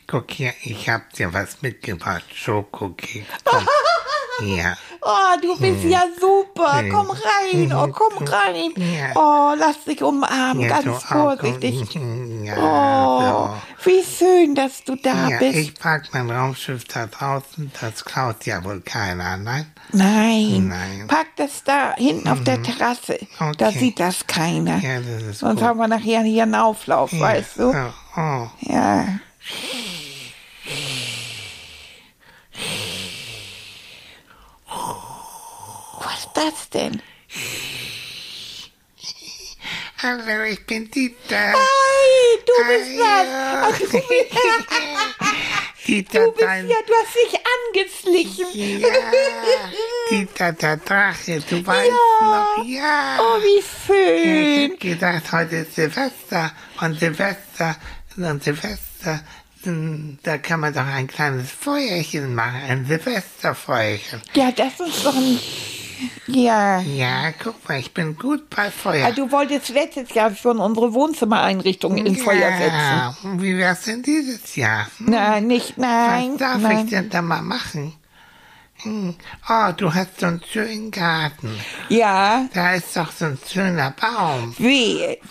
Guck 0.08 0.32
hier, 0.32 0.54
ich 0.63 0.88
hab 0.89 1.12
dir 1.13 1.34
was 1.34 1.62
mitgebracht. 1.62 2.24
Schokokeks. 2.34 3.25
Ja. 4.42 4.75
Oh, 5.01 5.39
du 5.42 5.58
bist 5.60 5.84
ja 5.86 6.04
super. 6.20 6.82
Mhm. 6.82 6.92
Komm 6.92 7.10
rein. 7.12 7.74
Oh, 7.74 7.88
komm 7.88 8.24
rein. 8.25 8.72
Ja. 8.75 9.12
Oh, 9.15 9.56
lass 9.58 9.84
dich 9.84 10.01
umarmen. 10.04 10.62
ja 10.62 10.82
Ganz 10.82 10.88
auch. 11.06 11.06
vorsichtig. 11.06 11.88
Ja, 12.44 12.56
Oh, 12.58 13.50
wie 13.84 14.04
schön, 14.04 14.56
dass 14.56 14.84
du 14.84 14.96
da 14.96 15.25
so. 15.25 15.32
Ja, 15.32 15.38
bist. 15.39 15.56
ich 15.58 15.74
park 15.75 16.08
mein 16.13 16.30
Raumschiff 16.30 16.84
da 16.86 17.08
draußen. 17.08 17.72
Das 17.80 18.04
klaut 18.04 18.46
ja 18.46 18.63
wohl 18.63 18.82
keiner, 18.82 19.38
nein? 19.38 19.72
Nein. 19.92 20.68
Nein. 20.70 20.98
Mhm. 21.04 21.08
Pack 21.08 21.27
das 21.38 21.63
da 21.63 21.94
hinten 21.96 22.27
auf 22.27 22.44
der 22.44 22.62
Terrasse. 22.63 23.20
Da 23.58 23.68
Okay. 23.70 23.80
sieht 23.80 24.00
das 24.00 24.25
keiner. 24.27 24.77
Ja, 24.80 25.00
das 25.00 25.22
ist 25.24 25.39
Sonst 25.39 25.60
gut. 25.60 25.63
haben 25.70 25.80
wir 25.80 25.88
nachher 25.88 26.22
hier 26.24 26.44
einen 26.44 26.56
Auflauf, 26.56 27.12
weißt 27.18 27.60
du? 27.60 27.74
Oh. 28.18 28.48
Ja. 28.62 29.06
Was 36.00 36.20
ist 36.20 36.34
das 36.45 36.69
denn? 36.69 37.01
Hallo, 40.01 40.43
ich 40.43 40.65
bin 40.65 40.89
Dieter. 40.91 41.53
Hey, 41.53 42.39
du 42.45 42.53
bist 42.67 42.89
Hi, 42.89 42.97
das. 42.97 43.27
ja. 43.27 43.71
Du 43.71 43.77
bist, 43.79 43.93
Dieter, 45.87 46.25
du 46.25 46.31
bist 46.31 46.43
dein... 46.43 46.67
ja, 46.69 46.75
du 46.85 46.93
hast 46.93 47.15
dich 47.15 47.39
angeschlichen. 48.23 48.79
Ja, 48.81 48.89
Dieter, 50.09 50.51
der 50.53 50.77
Drache, 50.77 51.41
du 51.49 51.65
weißt 51.65 51.89
Ja. 52.21 52.27
noch, 52.57 52.65
ja. 52.65 53.17
Oh, 53.19 53.39
wie 53.41 53.59
Ich 53.59 53.65
schön. 53.85 54.71
hab 54.71 54.79
gedacht, 54.79 55.31
heute 55.31 55.55
ist 55.57 55.75
Silvester 55.75 56.51
und 56.81 56.99
Silvester 56.99 57.75
und 58.17 58.43
Silvester, 58.43 59.23
hm, 59.63 60.19
da 60.23 60.37
kann 60.37 60.59
man 60.59 60.73
doch 60.73 60.85
ein 60.85 61.07
kleines 61.07 61.49
Feuerchen 61.51 62.33
machen, 62.35 62.61
ein 62.67 62.85
Silvesterfeuerchen. 62.85 64.21
Ja, 64.35 64.51
das 64.51 64.79
ist 64.79 65.05
doch 65.05 65.15
ein... 65.15 65.39
Ja. 66.27 66.79
Ja, 66.81 67.31
guck 67.31 67.67
mal, 67.67 67.79
ich 67.79 67.93
bin 67.93 68.17
gut 68.17 68.49
bei 68.49 68.69
Feuer. 68.71 69.07
Ah, 69.07 69.11
Du 69.11 69.31
wolltest 69.31 69.69
letztes 69.69 70.13
Jahr 70.13 70.35
schon 70.35 70.59
unsere 70.59 70.93
Wohnzimmereinrichtung 70.93 71.97
in 71.97 72.15
Feuer 72.15 72.51
setzen. 72.57 72.71
Ja, 72.71 73.15
wie 73.23 73.57
wär's 73.57 73.83
denn 73.83 74.03
dieses 74.03 74.55
Jahr? 74.55 74.88
Hm? 74.97 75.05
Nein, 75.10 75.47
nicht, 75.47 75.77
nein, 75.77 76.31
Was 76.34 76.38
darf 76.39 76.62
nein. 76.62 76.86
ich 76.86 76.89
denn 76.91 77.10
da 77.10 77.21
mal 77.21 77.41
machen? 77.41 77.93
Hm. 78.84 79.15
Oh, 79.49 79.71
du 79.77 79.93
hast 79.93 80.19
so 80.19 80.25
einen 80.25 80.41
schönen 80.51 80.91
Garten. 80.91 81.49
Ja, 81.89 82.45
Da 82.53 82.73
ist 82.73 82.95
doch 82.97 83.12
so 83.12 83.25
ein 83.25 83.39
schöner 83.47 83.91
Baum. 83.91 84.53
Du 84.58 84.65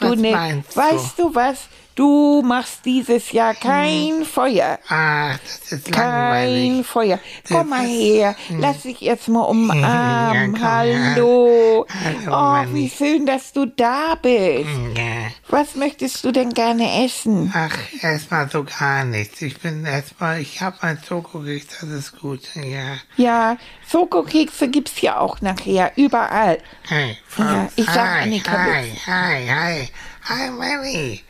Was 0.00 0.18
ne, 0.18 0.31
meinst 0.33 0.74
du? 0.74 0.81
weißt 0.81 1.18
du 1.18 1.35
was? 1.35 1.59
Du 1.96 2.42
machst 2.44 2.85
dieses 2.85 3.30
Jahr 3.30 3.54
kein 3.54 4.24
Feuer. 4.24 4.80
Ah, 4.88 5.35
das 5.44 5.70
ist 5.78 5.92
Kein 5.92 6.02
langweilig. 6.09 6.87
Feuer. 6.87 7.20
Komm 7.48 7.68
mal 7.68 7.83
Das- 7.83 7.88
her. 7.92 8.37
Lass 8.59 8.83
dich 8.83 9.00
jetzt 9.00 9.28
mal 9.28 9.42
umarmen. 9.42 10.57
Ja. 10.57 10.61
Hallo. 10.61 11.87
Hallo, 11.88 12.26
Oh, 12.26 12.30
Manni. 12.30 12.74
wie 12.74 12.90
schön, 12.90 13.26
dass 13.26 13.52
du 13.52 13.66
da 13.66 14.16
bist. 14.20 14.66
Ja. 14.96 15.28
Was 15.48 15.76
möchtest 15.76 16.24
du 16.24 16.33
denn 16.33 16.50
gerne 16.52 17.04
essen? 17.04 17.52
Ach, 17.54 17.76
erstmal 18.02 18.50
so 18.50 18.64
gar 18.64 19.04
nichts. 19.04 19.40
Ich 19.42 19.61
bin 19.61 19.85
erstmal, 19.87 20.40
ich 20.40 20.61
habe 20.61 20.83
ein 20.83 20.98
Schokokeks, 21.07 21.78
das 21.80 21.90
ist 21.90 22.18
gut. 22.18 22.40
Ja. 22.57 22.96
Ja, 23.16 23.57
Schokokekse 23.88 24.66
gibt's 24.68 25.00
ja 25.00 25.18
auch 25.20 25.40
nachher, 25.42 25.92
überall. 25.94 26.59
Hey, 26.88 27.16
Ja, 27.38 27.68
ich 27.76 27.87
sag 27.87 27.96
hi, 28.16 28.22
Annika 28.24 28.52
hi, 28.64 28.90
hi, 29.07 29.46
hi, 29.48 29.88
hi, 30.28 30.50
Mary. 30.50 31.22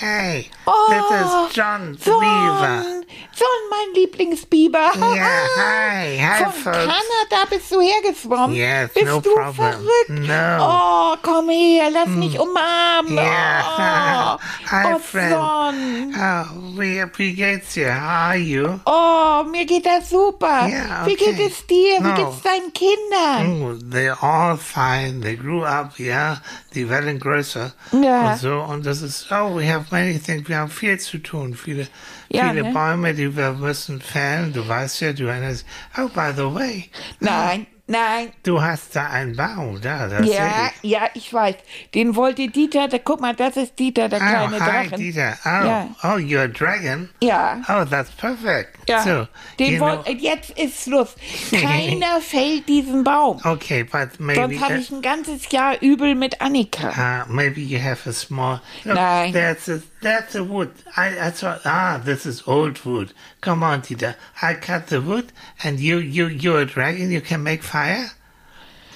Hey, 0.00 0.48
Oh, 0.66 0.86
this 0.88 1.20
is 1.20 1.26
oh, 1.30 1.50
John 1.52 1.92
the 1.92 1.98
Beaver. 1.98 2.99
John, 3.40 3.70
mein 3.70 3.94
Lieblingsbiber. 3.94 4.90
Ja, 5.16 5.30
hi, 5.56 6.18
hi, 6.18 6.44
Von 6.44 6.52
folks. 6.52 6.76
Kanada 6.76 7.46
bist 7.48 7.72
du 7.72 7.80
hergeschwommen. 7.80 8.54
Yes, 8.54 8.90
bist 8.92 9.06
no 9.06 9.20
du 9.20 9.32
problem. 9.32 9.54
verrückt? 9.54 10.08
No. 10.10 10.58
Oh, 10.60 11.16
komm 11.22 11.48
her, 11.48 11.88
lass 11.90 12.08
mich 12.08 12.38
umarmen. 12.38 13.14
Yeah. 13.16 14.34
Oh, 14.36 14.38
Hi, 14.70 14.92
oh, 14.94 14.98
friend. 14.98 15.30
John. 15.30 16.14
Oh, 16.14 16.78
wie, 16.78 17.02
wie 17.16 17.32
geht's 17.34 17.72
dir? 17.72 17.94
How 17.94 18.08
are 18.28 18.36
you? 18.36 18.78
Oh, 18.84 19.44
mir 19.50 19.64
geht 19.64 19.86
das 19.86 20.10
super. 20.10 20.68
Ja, 20.68 21.06
Wie 21.06 21.16
geht 21.16 21.28
okay. 21.34 21.46
es 21.50 21.66
dir? 21.66 21.96
Wie 21.98 22.02
No. 22.02 22.14
geht's 22.14 22.42
deinen 22.42 22.72
Kindern? 22.74 23.62
Oh, 23.62 23.78
they're 23.94 24.22
all 24.22 24.58
fine. 24.58 25.22
They 25.22 25.36
grew 25.36 25.64
up, 25.64 25.98
ja. 25.98 26.42
Die 26.74 26.86
werden 26.90 27.18
größer. 27.18 27.72
Ja. 27.92 28.32
Und 28.32 28.38
so. 28.38 28.60
Und 28.60 28.84
das 28.84 29.00
ist, 29.00 29.28
oh, 29.32 29.56
we 29.56 29.66
have 29.66 29.86
many 29.90 30.18
things. 30.18 30.46
Wir 30.46 30.58
haben 30.58 30.70
viel 30.70 30.98
zu 31.00 31.18
tun. 31.18 31.54
Viele, 31.54 31.88
Ja, 32.32 32.50
viele 32.50 32.62
ne? 32.62 32.72
Bäume, 32.72 33.12
die 33.14 33.36
wir 33.36 33.52
müssen 33.52 34.00
fällen. 34.00 34.52
Du 34.52 34.66
weißt 34.66 35.00
ja, 35.00 35.12
du 35.12 35.24
erinnerst. 35.26 35.66
Oh, 35.98 36.08
by 36.08 36.30
the 36.36 36.44
way. 36.54 36.88
Nein, 37.18 37.66
nein. 37.88 38.28
Du 38.44 38.62
hast 38.62 38.94
da 38.94 39.06
einen 39.08 39.34
Baum, 39.34 39.80
da. 39.80 40.06
Das 40.06 40.24
Ja, 40.28 40.70
ich. 40.80 40.90
ja, 40.92 41.08
ich 41.14 41.34
weiß. 41.34 41.56
Den 41.92 42.14
wollte 42.14 42.46
Dieter, 42.46 42.86
da, 42.86 42.98
guck 42.98 43.20
mal, 43.20 43.34
das 43.34 43.56
ist 43.56 43.76
Dieter, 43.80 44.08
der 44.08 44.20
Oh, 44.20 44.22
kleine 44.24 44.60
hi, 44.60 44.70
Drachen. 44.88 44.98
Dieter. 44.98 45.36
Oh, 45.44 45.48
Ja. 45.48 45.88
oh, 46.04 46.06
you're 46.18 46.44
a 46.44 46.46
dragon? 46.46 47.08
Ja. 47.20 47.60
Oh, 47.68 47.84
that's 47.84 48.12
perfect. 48.12 48.78
Ja, 48.88 49.02
So, 49.02 49.26
den 49.58 49.80
wollt, 49.80 50.06
jetzt 50.20 50.50
ist 50.56 50.84
Schluss. 50.84 51.16
Keiner 51.50 52.20
fällt 52.20 52.68
diesen 52.68 53.02
Baum. 53.02 53.40
okay, 53.44 53.82
but 53.82 54.20
maybe... 54.20 54.40
Sonst 54.56 54.60
habe 54.62 54.78
ich 54.78 54.90
ein 54.92 55.02
ganzes 55.02 55.50
Jahr 55.50 55.74
übel 55.82 56.14
mit 56.14 56.40
Annika. 56.40 57.24
Uh, 57.26 57.32
maybe 57.32 57.60
you 57.60 57.80
have 57.82 58.08
a 58.08 58.12
small. 58.12 58.60
Look, 58.84 58.94
Nein. 58.94 59.32
That's 59.32 59.68
a 59.68 59.80
that's 60.00 60.34
a 60.34 60.44
wood. 60.44 60.72
I 60.96 61.26
I 61.26 61.30
thought 61.30 61.62
ah 61.64 62.00
this 62.02 62.26
is 62.26 62.42
old 62.46 62.84
wood. 62.84 63.12
Come 63.40 63.62
on, 63.62 63.82
Tita. 63.82 64.16
I 64.42 64.54
cut 64.54 64.88
the 64.88 65.00
wood, 65.00 65.32
and 65.62 65.80
you 65.80 65.98
you 65.98 66.26
you're 66.26 66.60
a 66.60 66.66
dragon. 66.66 67.10
You 67.10 67.20
can 67.20 67.42
make 67.42 67.62
fire. 67.62 68.10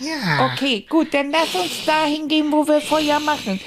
Yeah. 0.01 0.53
Okay, 0.53 0.81
gut, 0.89 1.15
dann 1.15 1.31
lass 1.31 1.55
uns 1.55 1.85
dahin 1.87 2.27
gehen, 2.29 2.51
wo 2.51 2.67
wir 2.67 2.81
Feuer 2.81 3.21
machen. 3.21 3.61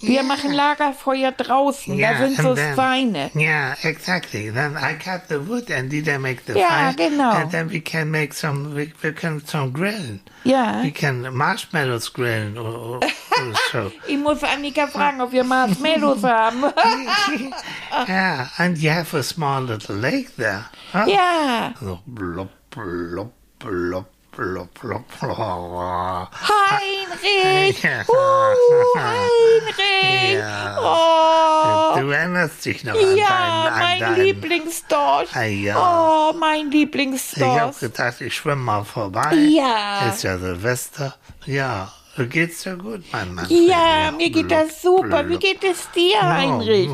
Wir 0.00 0.22
machen 0.22 0.52
Lagerfeuer 0.52 1.32
draußen. 1.32 1.94
Yeah, 1.98 2.12
da 2.12 2.28
sind 2.28 2.36
so 2.40 2.54
then- 2.54 2.74
Steine. 2.74 3.30
Yeah, 3.34 3.74
exactly. 3.82 4.48
Then 4.48 4.76
I 4.76 4.94
cut 4.94 5.26
the 5.28 5.40
wood, 5.40 5.70
and 5.72 5.90
Tita 5.90 6.20
make 6.20 6.44
the 6.46 6.56
Ja, 6.56 6.68
fire. 6.68 6.94
genau. 6.94 7.32
And 7.32 7.50
then 7.50 7.68
we 7.68 7.80
can 7.80 8.08
make 8.10 8.32
some. 8.32 8.74
We, 8.76 8.92
we 9.02 9.12
can 9.12 9.44
some 9.44 9.72
grillen. 9.72 10.20
Ja. 10.44 10.82
We 10.82 10.92
can 10.92 11.34
marshmallows 11.34 12.08
grillen 12.12 12.56
or, 12.56 12.68
or, 12.72 13.00
or 13.02 13.54
so. 13.72 13.90
Ich 14.06 14.16
muss 14.18 14.42
Annika 14.44 14.86
fragen, 14.86 15.20
ob 15.20 15.32
wir 15.32 15.42
Marshmallows 15.42 16.22
haben. 16.22 16.62
Yeah, 18.06 18.48
and 18.58 18.78
you 18.78 18.90
have 18.90 19.12
a 19.14 19.22
small 19.22 19.62
little 19.62 19.96
lake 19.96 20.36
there. 20.36 20.64
Huh? 20.92 21.06
ja. 21.08 21.74
So 21.80 21.98
blop, 22.06 22.48
blop, 22.70 23.30
blop, 23.58 24.04
blop, 24.38 24.68
blop, 24.80 25.02
blop. 25.20 26.30
Heinrich! 26.32 27.82
Ja. 27.82 28.02
Uh, 28.06 28.98
Heinrich! 28.98 30.38
Ja. 30.38 30.76
Oh! 30.80 31.98
Du 32.00 32.10
erinnerst 32.10 32.64
dich 32.64 32.84
noch 32.84 32.94
an 32.94 33.16
Ja, 33.16 33.26
deinen, 33.26 33.72
an 34.04 34.12
mein. 34.12 34.20
Lieblingsdorsch. 34.20 35.30
Ah, 35.34 35.42
ja. 35.42 35.76
Oh, 36.30 36.32
mein 36.38 36.68
Ich 36.68 36.72
Lieblingsdorsch. 36.74 37.60
hab 37.60 37.80
gedacht, 37.80 38.20
ich 38.20 38.34
schwimme 38.36 38.62
mal 38.62 38.84
vorbei. 38.84 39.34
Ja. 39.34 40.08
Ist 40.08 40.22
ja 40.22 40.38
Silvester. 40.38 41.16
Ja, 41.44 41.90
geht's 42.26 42.62
dir 42.62 42.76
gut, 42.76 43.02
mein 43.12 43.34
Mann? 43.34 43.46
Ja, 43.48 44.10
mir 44.16 44.30
geht 44.30 44.50
das 44.50 44.82
super. 44.82 45.28
Wie 45.28 45.36
geht 45.38 45.62
es 45.64 45.90
dir, 45.92 46.20
Heinrich? 46.22 46.90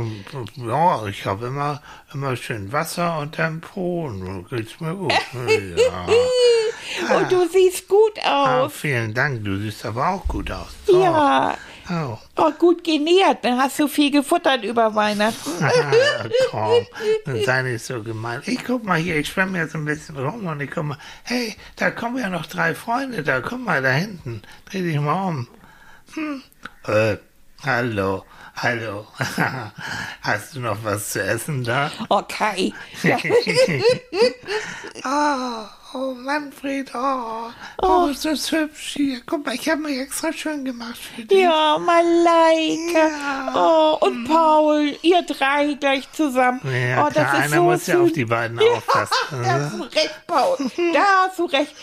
Ja, 0.57 1.07
ich 1.07 1.25
habe 1.27 1.47
immer, 1.47 1.83
immer 2.13 2.37
schön 2.37 2.71
Wasser 2.73 3.19
und 3.21 3.37
so 3.37 4.45
geht's 4.51 4.81
mir 4.81 4.95
gut. 4.95 5.13
Ja. 7.09 7.17
Und 7.19 7.33
du 7.33 7.49
siehst 7.49 7.89
gut 7.89 8.13
Ah, 8.23 8.61
aus. 8.63 8.73
vielen 8.73 9.13
Dank, 9.15 9.43
du 9.45 9.59
siehst 9.59 9.85
aber 9.85 10.11
auch 10.11 10.29
gut 10.29 10.51
aus. 10.51 10.69
So. 10.87 11.03
Ja, 11.03 11.57
Oh. 11.91 12.19
Oh, 12.37 12.51
gut 12.53 12.83
genährt. 12.83 13.45
Dann 13.45 13.59
hast 13.59 13.79
du 13.79 13.89
viel 13.89 14.11
gefuttert 14.11 14.65
über 14.65 14.95
Weihnachten. 14.95 15.51
Ah, 15.63 16.25
komm, 16.51 16.87
dann 17.27 17.45
sei 17.45 17.63
nicht 17.63 17.85
so 17.85 18.03
gemein. 18.03 18.43
Ich 18.47 18.65
guck 18.65 18.85
mal 18.85 18.99
hier, 18.99 19.17
ich 19.17 19.29
schwimme 19.29 19.59
jetzt 19.59 19.75
ein 19.75 19.85
bisschen 19.85 20.17
rum 20.17 20.47
und 20.47 20.61
ich 20.61 20.71
guck 20.71 20.85
mal, 20.85 20.99
hey, 21.25 21.55
da 21.77 21.91
kommen 21.91 22.19
ja 22.19 22.31
noch 22.31 22.47
drei 22.47 22.75
Freunde 22.75 23.23
da, 23.23 23.41
guck 23.41 23.61
mal 23.61 23.83
da 23.83 23.91
hinten. 23.91 24.43
Dreh 24.71 24.83
dich 24.83 24.99
mal 24.99 25.29
um. 25.29 25.49
Hm. 26.15 26.43
Äh, 26.87 27.17
hallo, 27.65 28.25
hallo. 28.57 29.07
Hast 30.23 30.55
du 30.55 30.61
noch 30.61 30.85
was 30.85 31.11
zu 31.11 31.23
essen 31.23 31.65
da? 31.65 31.91
Okay. 32.09 32.73
Oh, 35.05 35.67
oh, 35.95 36.15
Manfred, 36.15 36.91
oh, 36.95 37.51
oh, 37.83 38.07
ist 38.11 38.25
das 38.25 38.51
hübsch 38.53 38.95
hier. 38.97 39.21
Guck 39.27 39.47
mal, 39.47 39.55
ich 39.55 39.69
habe 39.69 39.83
mich 39.83 39.99
extra 39.99 40.33
schön 40.33 40.65
gemacht 40.65 40.99
für 40.99 41.23
dich. 41.23 41.39
Ja, 41.39 41.79
Malaika. 41.79 43.09
Ja. 43.09 43.53
Oh, 43.55 43.99
und 44.07 44.25
Paul, 44.29 44.97
ihr 45.03 45.23
drei 45.23 45.75
gleich 45.75 46.11
zusammen. 46.13 46.61
Ja, 46.65 47.03
oh, 47.03 47.07
das 47.07 47.15
klar, 47.15 47.35
ist 47.35 47.41
einer 47.45 47.57
so 47.57 47.63
muss 47.63 47.87
ja 47.87 47.95
süß. 47.97 48.05
auf 48.05 48.13
die 48.13 48.25
beiden 48.25 48.59
aufpassen. 48.59 49.15
Da 49.31 49.53
hast 49.61 49.75
du 49.79 49.83
recht, 49.85 50.21
Paul. 50.27 50.57
Da 50.93 51.05
hast 51.27 51.39
du 51.39 51.45
recht. 51.47 51.75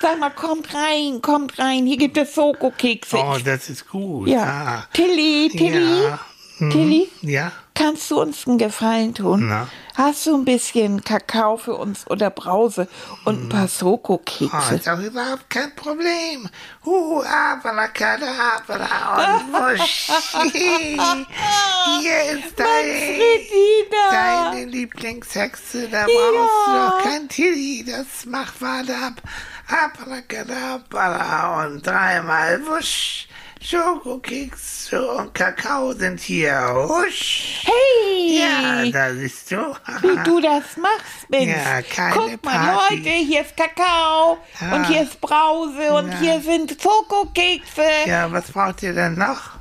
Sag 0.00 0.18
mal, 0.18 0.30
kommt 0.30 0.72
rein, 0.74 1.20
kommt 1.20 1.58
rein. 1.58 1.84
Hier 1.86 1.98
gibt 1.98 2.16
es 2.16 2.34
Soko-Kekse. 2.34 3.18
Oh, 3.18 3.36
das 3.44 3.68
ist 3.68 3.86
gut. 3.88 4.28
ja. 4.28 4.42
Ah. 4.42 4.84
Tilly, 4.94 5.50
Tilly, 5.50 6.04
Ja. 6.04 6.18
Hm. 6.58 6.70
Tilly, 6.70 7.08
Ja, 7.22 7.52
kannst 7.80 8.10
du 8.10 8.20
uns 8.20 8.46
einen 8.46 8.58
Gefallen 8.58 9.14
tun? 9.14 9.48
Na? 9.48 9.66
Hast 9.94 10.26
du 10.26 10.34
ein 10.34 10.44
bisschen 10.44 11.02
Kakao 11.02 11.56
für 11.56 11.74
uns 11.74 12.06
oder 12.08 12.30
Brause 12.30 12.88
und 13.24 13.44
ein 13.44 13.48
paar 13.48 13.64
oh, 13.64 13.68
Soko-Kekse? 13.68 14.74
ist 14.74 14.88
auch 14.88 14.98
überhaupt 14.98 15.48
kein 15.48 15.74
Problem. 15.74 16.48
Uh, 16.84 17.22
abracadabra 17.22 18.86
und 19.16 19.52
wusch. 19.52 20.10
Hier 22.00 22.22
ist 22.32 22.58
dein, 22.58 22.86
Manfredina! 22.86 24.10
deine 24.10 24.64
Lieblingshexe. 24.66 25.88
Da 25.88 26.04
brauchst 26.04 26.66
du 26.66 26.72
doch 26.72 27.02
kein 27.02 27.28
Tilly. 27.28 27.84
Das 27.84 28.26
macht 28.26 28.60
Warte 28.60 28.94
ab. 28.94 29.22
Abracadabra 29.68 31.64
und 31.64 31.86
dreimal 31.86 32.60
wusch. 32.66 33.28
Schokokekse 33.62 35.06
und 35.12 35.34
Kakao 35.34 35.92
sind 35.92 36.18
hier. 36.20 36.52
Wusch. 36.88 37.62
Hey! 37.64 38.38
Ja, 38.40 38.90
da 38.90 39.12
siehst 39.14 39.50
du. 39.50 39.56
Wie 40.02 40.16
du 40.24 40.40
das 40.40 40.76
machst, 40.78 41.28
Mensch. 41.28 41.54
Ja, 41.54 41.82
keine 41.82 42.14
Guck 42.14 42.44
mal, 42.44 42.52
Party. 42.76 42.96
Leute, 42.96 43.10
hier 43.10 43.42
ist 43.42 43.54
Kakao 43.56 44.38
Ja. 44.60 44.74
und 44.74 44.86
hier 44.86 45.02
ist 45.02 45.20
Brause 45.20 45.92
und 45.92 46.10
Ja. 46.10 46.18
hier 46.18 46.40
sind 46.40 46.76
Schokokekse. 46.82 47.82
Ja, 48.06 48.32
was 48.32 48.50
braucht 48.50 48.82
ihr 48.82 48.94
denn 48.94 49.14
noch? 49.16 49.59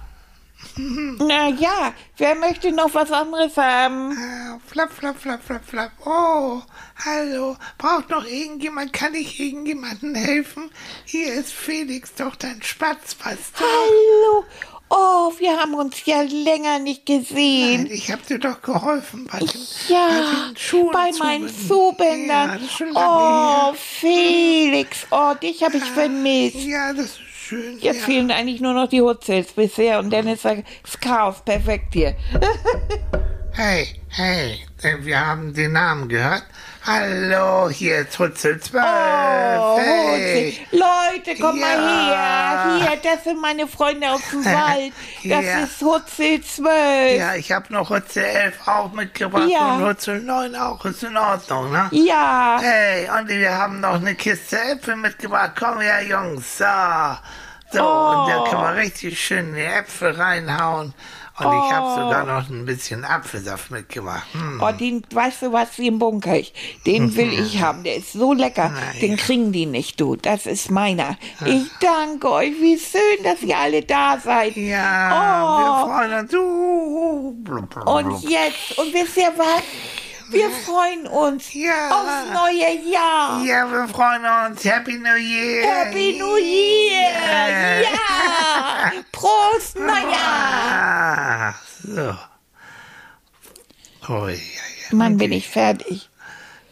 Na 1.19 1.49
ja, 1.49 1.93
wer 2.17 2.35
möchte 2.35 2.71
noch 2.71 2.93
was 2.93 3.11
anderes 3.11 3.57
haben? 3.57 4.17
Flap, 4.65 4.91
flap, 4.93 5.19
flap, 5.19 5.43
flap, 5.43 5.65
flap. 5.65 5.91
Oh, 6.05 6.61
hallo. 7.03 7.57
Braucht 7.77 8.09
noch 8.09 8.25
irgendjemand? 8.25 8.93
Kann 8.93 9.13
ich 9.13 9.39
irgendjemandem 9.39 10.15
helfen? 10.15 10.71
Hier 11.05 11.33
ist 11.33 11.51
Felix, 11.51 12.13
doch 12.15 12.35
dein 12.35 12.61
Spatz, 12.61 13.17
weißt 13.21 13.59
du? 13.59 13.63
Hallo. 13.63 14.45
Oh, 14.91 15.31
wir 15.37 15.55
haben 15.59 15.75
uns 15.75 16.03
ja 16.05 16.21
länger 16.21 16.79
nicht 16.79 17.05
gesehen. 17.05 17.83
Nein, 17.83 17.91
ich 17.91 18.09
hab 18.11 18.25
dir 18.25 18.39
doch 18.39 18.61
geholfen 18.61 19.27
bei 19.31 19.37
den, 19.39 19.61
Ja, 19.87 20.51
bei 20.91 20.91
bei 20.91 21.11
meinen 21.19 21.45
binden. 21.45 21.67
Zugbändern. 21.67 22.59
Ja, 22.79 22.85
oh, 22.95 23.65
her. 23.65 23.73
Felix, 23.75 25.05
oh, 25.11 25.33
dich 25.35 25.61
habe 25.61 25.77
ich 25.77 25.83
vermisst. 25.83 26.55
Ja, 26.55 26.93
das 26.93 27.05
ist 27.05 27.19
schön. 27.49 27.79
Jetzt 27.79 28.01
ja. 28.01 28.05
fehlen 28.05 28.31
eigentlich 28.31 28.61
nur 28.61 28.73
noch 28.73 28.87
die 28.87 29.01
Hotels 29.01 29.51
bisher 29.53 29.99
und 29.99 30.11
dann 30.11 30.27
ist 30.27 30.45
das 30.45 30.99
Chaos 30.99 31.41
perfekt 31.43 31.93
hier. 31.93 32.15
Hey, 33.61 33.93
hey, 34.07 34.65
äh, 34.83 34.95
wir 35.01 35.19
haben 35.19 35.53
den 35.53 35.73
Namen 35.73 36.07
gehört. 36.07 36.43
Hallo, 36.85 37.69
hier 37.69 37.97
ist 38.07 38.17
Hutzel 38.17 38.57
12. 38.57 38.85
Oh, 38.85 39.77
hey. 39.77 40.57
Leute, 40.71 41.37
komm 41.41 41.59
mal 41.59 41.75
Ja. 41.75 42.77
her. 42.79 42.87
Hier, 43.01 43.11
das 43.11 43.25
sind 43.25 43.41
meine 43.41 43.67
Freunde 43.67 44.09
aus 44.11 44.21
dem 44.31 44.45
Wald. 44.45 44.93
Das 45.25 45.43
Ja. 45.43 45.59
ist 45.63 45.81
Hutzel 45.81 46.41
12. 46.41 47.19
Ja, 47.19 47.35
ich 47.35 47.51
habe 47.51 47.73
noch 47.73 47.89
Hutzel 47.89 48.23
11 48.23 48.65
auch 48.65 48.93
mitgebracht 48.93 49.49
Ja. 49.49 49.73
und 49.75 49.83
Hutzel 49.87 50.21
9 50.21 50.55
auch. 50.55 50.85
Ist 50.85 51.03
in 51.03 51.17
Ordnung, 51.17 51.69
ne? 51.73 51.89
Ja. 51.91 52.59
Hey, 52.61 53.09
und 53.09 53.27
wir 53.27 53.57
haben 53.57 53.81
noch 53.81 53.95
eine 53.95 54.15
Kiste 54.15 54.57
Äpfel 54.57 54.95
mitgebracht. 54.95 55.51
Komm 55.59 55.81
her, 55.81 56.01
Jungs. 56.05 56.59
So, 56.59 56.63
so 57.73 57.81
Oh. 57.83 58.21
und 58.23 58.29
da 58.29 58.45
kann 58.49 58.61
man 58.61 58.75
richtig 58.75 59.19
schön 59.19 59.53
die 59.53 59.59
Äpfel 59.65 60.11
reinhauen. 60.11 60.93
Und 61.39 61.65
ich 61.65 61.71
habe 61.73 62.01
sogar 62.01 62.25
noch 62.25 62.49
ein 62.49 62.65
bisschen 62.65 63.05
Apfelsaft 63.05 63.71
mitgebracht. 63.71 64.27
Hm. 64.33 64.61
Oh, 64.63 64.71
den, 64.71 65.03
weißt 65.11 65.43
du 65.43 65.53
was, 65.53 65.75
den 65.75 65.99
bunker 65.99 66.35
ich. 66.37 66.53
Den 66.85 67.15
will 67.15 67.31
ich 67.33 67.61
haben. 67.61 67.83
Der 67.83 67.95
ist 67.97 68.13
so 68.13 68.33
lecker. 68.33 68.71
Na 68.73 68.99
Den 69.01 69.15
kriegen 69.17 69.51
die 69.51 69.65
nicht, 69.65 69.99
du. 70.01 70.15
Das 70.15 70.45
ist 70.45 70.69
meiner. 70.71 71.17
Ich 71.45 71.69
danke 71.79 72.29
euch. 72.31 72.51
Wie 72.59 72.77
schön, 72.77 73.23
dass 73.23 73.41
ihr 73.41 73.57
alle 73.57 73.81
da 73.83 74.17
seid. 74.23 74.55
Ja, 74.55 75.09
Oh. 75.11 75.59
wir 75.59 75.93
freuen 75.93 76.19
uns. 76.19 76.33
Uh, 76.33 77.31
blub, 77.43 77.69
blub, 77.69 77.87
Und 77.87 78.21
jetzt, 78.29 78.77
und 78.77 78.93
wisst 78.93 79.17
ihr 79.17 79.31
was? 79.37 79.63
Wir 80.31 80.49
freuen 80.51 81.07
uns 81.07 81.53
Ja. 81.53 81.89
aufs 81.89 82.33
neue 82.33 82.91
Jahr. 82.91 83.43
Ja, 83.43 83.71
wir 83.71 83.87
freuen 83.87 84.23
uns. 84.51 84.63
Happy 84.63 84.97
New 84.97 85.15
Year. 85.15 85.65
Happy 85.67 86.17
New 86.19 86.35
Year! 86.37 87.81
Ja! 87.81 88.91
Prost, 89.11 89.77
Neujahr! 89.77 90.13
Ah, 90.21 91.55
so. 91.83 92.15
Oh, 94.07 94.27
ja, 94.27 94.33
ja. 94.33 94.95
Mann, 94.95 95.17
bin 95.17 95.31
ich 95.31 95.47
fertig. 95.49 96.09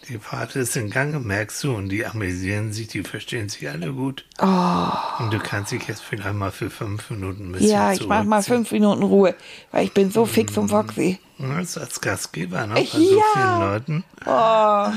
Die 0.09 0.17
Party 0.17 0.59
ist 0.59 0.77
in 0.77 0.89
Gange, 0.89 1.19
merkst 1.19 1.63
du, 1.65 1.75
und 1.75 1.89
die 1.89 2.05
amüsieren 2.05 2.71
sich, 2.71 2.87
die 2.87 3.03
verstehen 3.03 3.49
sich 3.49 3.69
alle 3.69 3.91
gut. 3.91 4.23
Und 4.39 5.33
du 5.33 5.39
kannst 5.39 5.73
dich 5.73 5.85
jetzt 5.87 6.01
vielleicht 6.01 6.33
mal 6.35 6.51
für 6.51 6.69
fünf 6.69 7.09
Minuten 7.09 7.49
ein 7.49 7.51
bisschen 7.51 7.69
Oh. 7.71 7.73
Ja, 7.73 7.91
ich 7.93 8.07
mach 8.07 8.23
mal 8.23 8.41
fünf 8.41 8.71
Minuten 8.71 9.03
Ruhe, 9.03 9.35
weil 9.71 9.83
ich 9.85 9.93
bin 9.93 10.09
so 10.09 10.25
fix 10.25 10.57
und 10.57 10.69
foxy. 10.69 11.19
Das 11.39 11.77
als 11.77 11.99
Gastgeber, 11.99 12.65
ne? 12.67 12.75
Bei 12.75 12.85
so 12.85 12.99
Ja. 13.17 13.23
vielen 13.33 13.59
Leuten. 13.59 14.03
Oh, 14.25 14.87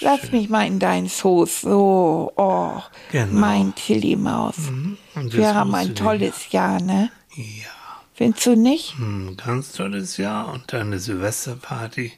lass 0.00 0.30
mich 0.32 0.48
mal 0.48 0.66
in 0.66 0.78
deinen 0.78 1.08
Schoß. 1.08 1.62
So, 1.62 2.32
oh, 2.36 2.80
Genau. 3.10 3.32
mein 3.40 3.74
Tilly-Maus. 3.74 4.56
Und 4.68 4.98
das 5.14 5.32
Wir 5.34 5.54
haben 5.54 5.74
ein 5.74 5.94
tolles 5.94 6.52
Jahr, 6.52 6.80
ne? 6.80 7.10
Ja, 7.34 7.44
Findest 8.14 8.46
du 8.46 8.54
nicht? 8.56 8.94
ein 8.98 9.36
ganz 9.36 9.72
tolles 9.72 10.16
Jahr. 10.16 10.50
Und 10.52 10.72
deine 10.72 10.98
Silvesterparty, 10.98 12.12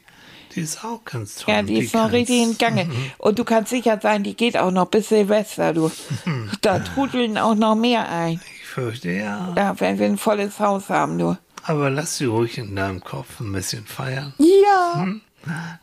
die 0.59 0.63
ist 0.65 0.83
auch 0.83 1.03
ganz 1.05 1.35
toll. 1.35 1.53
Ja, 1.53 1.61
die 1.61 1.79
ist 1.79 1.93
noch 1.93 2.11
richtig 2.11 2.41
in 2.41 2.57
Gange. 2.57 2.85
Mhm. 2.85 3.11
Und 3.17 3.39
du 3.39 3.43
kannst 3.43 3.69
sicher 3.71 3.99
sein, 4.01 4.23
die 4.23 4.35
geht 4.35 4.57
auch 4.57 4.71
noch 4.71 4.87
bis 4.87 5.09
Silvester, 5.09 5.73
du. 5.73 5.91
Da 6.61 6.79
trudeln 6.79 7.37
auch 7.37 7.55
noch 7.55 7.75
mehr 7.75 8.07
ein. 8.09 8.39
Ich 8.61 8.67
fürchte 8.67 9.11
ja. 9.11 9.53
Ja, 9.55 9.79
wenn 9.79 9.97
wir 9.99 10.05
ein 10.05 10.17
volles 10.17 10.59
Haus 10.59 10.89
haben, 10.89 11.17
du. 11.17 11.37
Aber 11.63 11.89
lass 11.89 12.17
sie 12.17 12.25
ruhig 12.25 12.57
in 12.57 12.75
deinem 12.75 13.01
Kopf 13.01 13.39
ein 13.39 13.51
bisschen 13.51 13.85
feiern. 13.85 14.33
Ja. 14.37 14.93
Hm? 15.01 15.21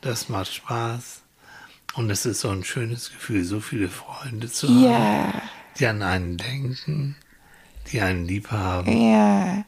Das 0.00 0.28
macht 0.28 0.52
Spaß. 0.52 1.22
Und 1.94 2.10
es 2.10 2.26
ist 2.26 2.40
so 2.40 2.50
ein 2.50 2.62
schönes 2.64 3.10
Gefühl, 3.10 3.42
so 3.44 3.60
viele 3.60 3.88
Freunde 3.88 4.50
zu 4.50 4.68
haben, 4.68 4.82
Ja, 4.84 5.32
die 5.78 5.86
an 5.86 6.02
einen 6.02 6.36
denken, 6.36 7.16
die 7.90 8.00
einen 8.02 8.26
lieb 8.26 8.50
haben. 8.50 8.90
ja, 9.10 9.64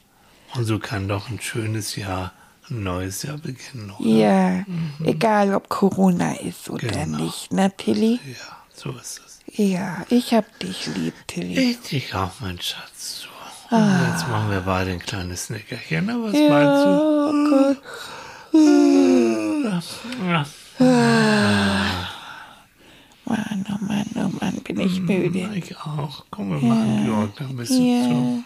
Und 0.55 0.65
so 0.65 0.79
kann 0.79 1.09
doch 1.09 1.31
ein 1.31 1.41
schönes 1.41 1.97
Jahr, 1.97 2.33
ein 2.71 2.83
neues 2.83 3.23
Jahr 3.23 3.39
beginnen, 3.39 3.93
oder? 3.99 4.09
ja. 4.09 4.65
Egal, 5.05 5.55
ob 5.55 5.69
Corona 5.69 6.33
ist 6.35 6.69
oder 6.71 6.89
Genau. 6.89 7.19
nicht, 7.19 7.53
ne, 7.53 7.73
Tilly? 7.77 8.21
Ja, 8.27 8.57
so 8.75 8.91
ist 8.93 9.21
es. 9.27 9.41
Ja, 9.57 10.05
ich 10.11 10.35
hab 10.35 10.59
dich 10.61 10.87
lieb, 10.95 11.15
Tilly. 11.27 11.71
Ich 11.71 11.81
dich 11.81 12.15
auch, 12.15 12.31
mein 12.41 12.61
Schatz. 12.61 13.23
So. 13.23 13.29
Und 13.77 14.01
jetzt 14.11 14.27
machen 14.29 14.51
wir 14.51 14.61
beide 14.61 14.93
ein 14.93 14.99
kleines 14.99 15.51
Nickerchen. 15.51 16.07
Na, 16.07 16.15
was 16.23 16.33
Ja, 16.35 16.49
meinst 16.49 16.85
du? 16.85 16.91
oh 16.91 17.33
Gott. 17.51 17.83
Ja. 20.27 20.47
Mann, 23.25 23.67
oh 23.69 23.85
Mann, 23.85 24.07
oh 24.17 24.31
Mann, 24.41 24.55
bin 24.65 24.81
ich 24.81 25.01
müde. 25.01 25.51
Ich 25.55 25.77
auch. 25.77 26.25
Komm, 26.31 26.51
wir 26.51 26.61
machen 26.67 27.05
Georg 27.05 27.37
da 27.37 27.45
ein 27.47 27.57
bisschen 27.57 27.87
Ja. 27.87 28.09
zu. 28.09 28.45